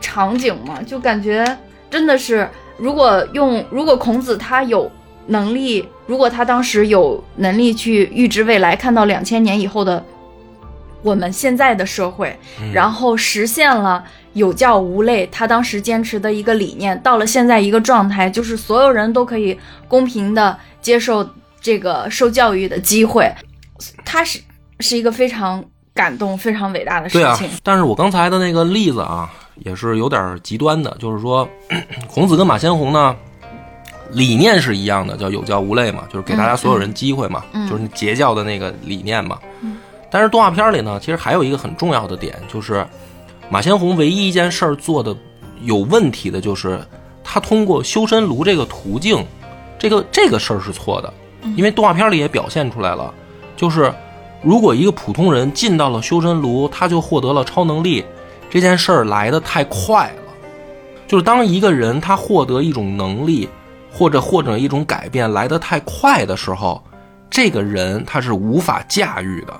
[0.00, 1.46] 场景嘛，就感觉
[1.88, 4.90] 真的是，如果用，如果孔子他有
[5.26, 10.04] 能力，如果他当时有能力去预知未来，看到两千年以后的
[11.02, 12.36] 我们现在的社会，
[12.72, 21.26] 然后实现了有教无类，他当时坚持的一个理念，到了现在一个状态，就是所有人都可以公平的接受
[21.60, 23.32] 这个受教育的机会，
[24.04, 24.40] 他是
[24.80, 25.62] 是一个非常
[25.94, 27.48] 感动、非常伟大的事对啊情。。
[27.62, 29.30] 但是我刚才的那个例子啊，
[29.64, 31.48] 也是有点极端的，就是说，
[32.08, 33.14] 孔子跟马先红呢，
[34.14, 39.38] 理念是一样的，叫有教无类嘛，就是给大家所有人机会嘛，嗯就是截教的那个理念嘛。
[40.10, 42.86] 但是动画片里呢，其实还有一个很重要的点，就是
[43.50, 45.14] 马先红唯一一件事儿做的
[45.62, 46.80] 有问题的，就是
[47.24, 49.24] 他通过修身炉这个途径，
[49.78, 51.12] 这个这个事儿是错的，
[51.56, 53.12] 因为动画片里也表现出来了，
[53.56, 53.92] 就是
[54.42, 58.04] 如果一个普通人进到了修身炉，他就获得了超能力，
[58.48, 60.22] 这件事儿来的太快了。
[61.06, 63.48] 就是当一个人他获得一种能力，
[63.96, 66.82] 或者或者一种改变来得太快的时候，
[67.30, 69.54] 这个人他是无法驾驭的。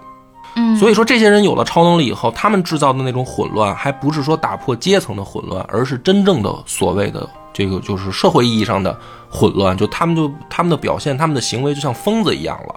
[0.57, 8.97] 嗯，所以说，这些人有了超能力以后，他们制造的那种混乱，还不是说打破阶层的混乱，而是真正的所谓的这个就是社会意义上的
[9.29, 9.77] 混乱。
[9.77, 12.75] 就他们就他们的表现，他们的行为就像疯子一样了。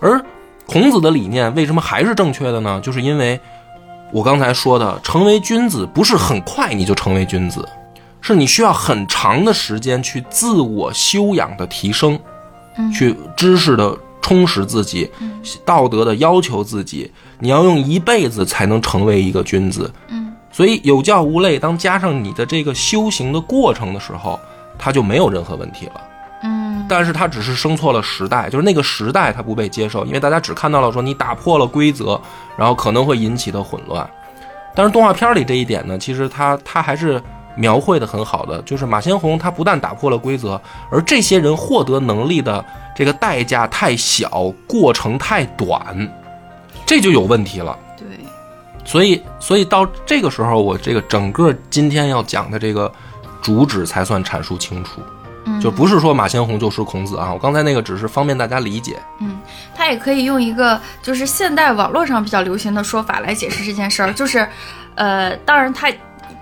[0.00, 0.22] 而
[0.66, 2.80] 孔子的理念为什么还是正确的呢？
[2.82, 3.38] 就是因为
[4.10, 7.68] 我刚才说的，成为君子不是很快你就成为君子，
[8.26, 12.18] 是你需要很长的时间去自我修养的提升，
[12.92, 15.08] 去知识的充实自己，
[15.64, 19.88] 道德的要求自己，你要用一辈子才能成为一个君子。
[20.08, 24.40] 嗯，所以有教无类，当加上你的这个修行的过程的时候，
[24.76, 26.00] 它就没有任何问题了。
[26.42, 32.20] 嗯但是他只是生错了时代，就是那个时代他不被接受，因为大家只看到了说你打破了规则，
[32.56, 34.08] 然后可能会引起的混乱。
[34.72, 37.20] 但是动画片里这一点呢，其实他他还是
[37.56, 46.08] 描绘的很好的，就是马先红他不但打破了规则，而这些人获得能力的这个代价太小，过程太短，
[46.84, 47.76] 这就有问题了。
[47.96, 48.06] 对，
[48.84, 52.92] 所以，所以到这个时候，我这个整个今天要讲的这个
[53.40, 55.00] 主旨才算阐述清楚，
[55.46, 57.32] 嗯就不是说马先红就是孔子啊。
[57.32, 58.96] 我刚才那个只是方便大家理解。
[59.20, 59.38] 嗯
[59.74, 64.48] 他也可以用一个就是现代网络上比较流行的说法来解释这件事儿，就是，
[64.94, 65.88] 呃，当然他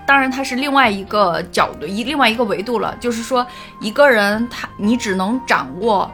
[0.05, 2.95] 当然它是另外一个角度，一另外一个维度了。
[2.99, 3.45] 就是说，
[3.79, 6.09] 一个人他你只能掌握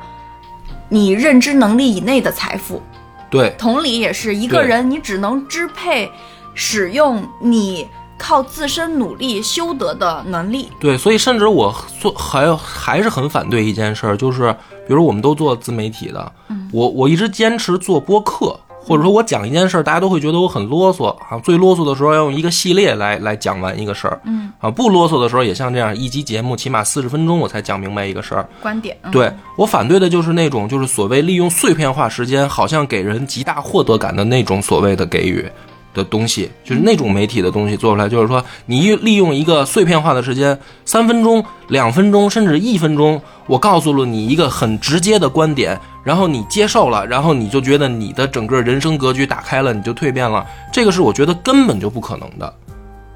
[0.88, 2.82] 你认知能力以内的财富，
[3.30, 6.12] 对，同理也是一个人你只能支配
[6.54, 7.88] 使用你
[8.18, 10.70] 靠自身努力修得的能力。
[10.80, 14.54] 对，所以甚至我做还还是很反对一件事儿，就是
[14.88, 16.32] 比如我们都做自媒体的，
[16.72, 21.40] 我我一直坚持做播客，或者说我讲一件事儿，大家都会觉得我很啰嗦啊。
[21.44, 28.48] 最啰嗦的时候要用一个系列来来讲完一个事儿，嗯啊，不啰嗦的时候也像这样一集节目，起码四十分钟我才讲明白一个事儿。
[28.62, 35.48] 观点，嗯、对我反对的就是那种就是所谓利用碎片化时间，好像给人极大获得感的那种所谓的给予
[35.94, 52.54] 的东西，就是那种媒体的东西做出来，就是说你利用一个碎片化的时间，三分钟、两分钟，甚至一分钟，我告诉了你一个很直接的观点，然后你接受了，然后你就觉得你的整个人生格局打开了，你就蜕变了，这个是我觉得根本就不可能的。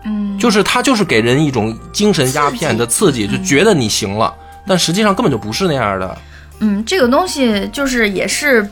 [0.05, 4.33] 嗯，就是它就是给人一种精神鸦片的刺激，就觉得你行了，
[4.67, 6.17] 但实际上根本就不是那样的。
[6.59, 8.69] 嗯，这个东西就是也是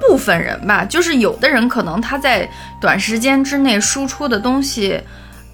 [0.00, 2.48] 部分人吧，就是有的人可能他在
[2.80, 5.00] 短时间之内输出的东西，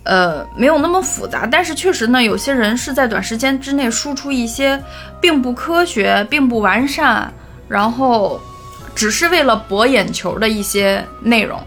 [0.05, 4.83] 呃，没有那么复杂，但是确实呢，有些人是在短时间之内输出一些
[5.21, 7.33] 并不科学、并不完善，
[7.69, 8.41] 然后
[8.95, 11.61] 只是为了博眼球的一些内容，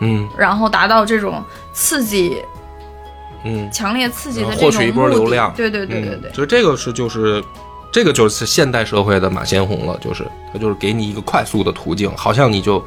[0.00, 0.28] 嗯。
[0.36, 1.42] 然后达到这种
[1.72, 2.42] 刺激、
[3.44, 5.54] 嗯，强烈刺激的然这种后获取一波目的流量。
[5.56, 7.42] 对对对对对嗯，所以这个是就是，
[7.90, 12.84] 这个就是现代社会的马先红了，就是他就是给你一个快速的途径，好像你就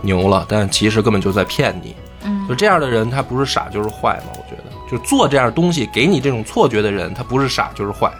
[0.00, 1.94] 牛了，但其实根本就在骗你。
[2.26, 4.32] 嗯就这样的人，他不是傻就是坏嘛？
[4.32, 8.10] 我觉得，就做这样东西给你这种错觉的人，他不是傻就是坏。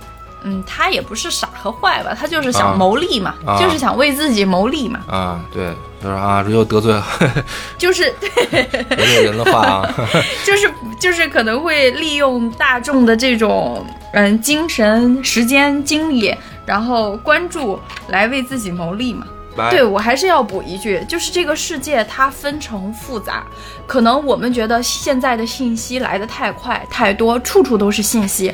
[0.47, 5.73] 嗯，他也不是傻和坏吧，他就是啊想谋利嘛，啊就是想为自己谋利嘛，啊，对，
[6.03, 7.07] 就是啊，这又得罪了
[7.79, 9.95] 就是得罪人的话啊，
[10.45, 10.71] 就是
[11.01, 16.35] 就是可能会利用大众的这种嗯精神、时间、精力，
[16.65, 19.27] 然后关注来为自己谋利嘛。
[19.57, 23.45] 来对我还是要补一句，就是这个世界它分成复杂，
[23.87, 28.53] 可能我们觉得现在的信息来得太快太多，处处都是信息，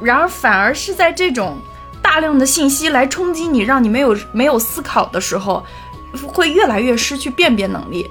[0.00, 1.56] 然而反而是在这种
[2.00, 5.64] 大量的信息来冲击你，让你没有没有思考的时候，
[6.26, 8.08] 会越来越失去辨别能力，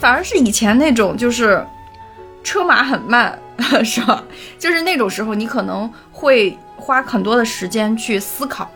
[0.00, 1.64] 反而是以前那种就是
[2.42, 3.38] 车马很慢，
[3.84, 4.24] 是吧？
[4.58, 5.88] 就是那种时候，你可能
[6.20, 8.70] 会花很多的时间去思考。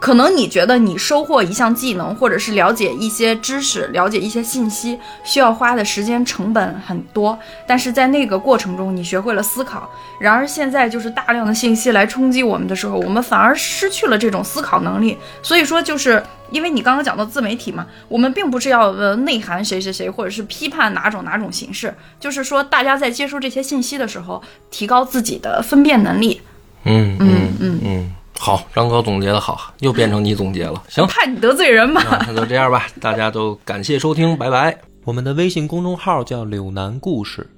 [0.00, 9.88] 可能你觉得你收获一项技能，或者是了解一些知识、了解一些信息，需要花的时间成本很多，但是在那个过程中，你学会了思考。
[10.18, 15.16] 然而现在就是大量的信息来冲击我们的时候，我们反而失去了这种思考能力。
[15.40, 16.20] 所以说，就是
[16.50, 26.40] 因为你刚刚讲到自媒体嘛，我们并不是要呃内涵谁谁谁，或者是批判哪种哪种形式，就是说大家在接收这些信息的时候，提高自己的分辨能力。
[26.84, 32.02] 嗯嗯嗯，嗯，好，张哥总结的好，又变成你总结了，行，怕你得罪人嘛。
[32.26, 34.78] 那就这样吧，大家都感谢收听，拜拜。
[35.04, 37.48] 我们的微信公众号叫“柳南故事”，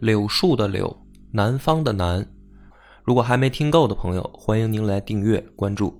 [0.00, 0.96] 柳树的柳，
[1.32, 2.26] 南方的南。
[3.04, 5.99] 如果还没听够的朋友，欢迎您来订阅关注。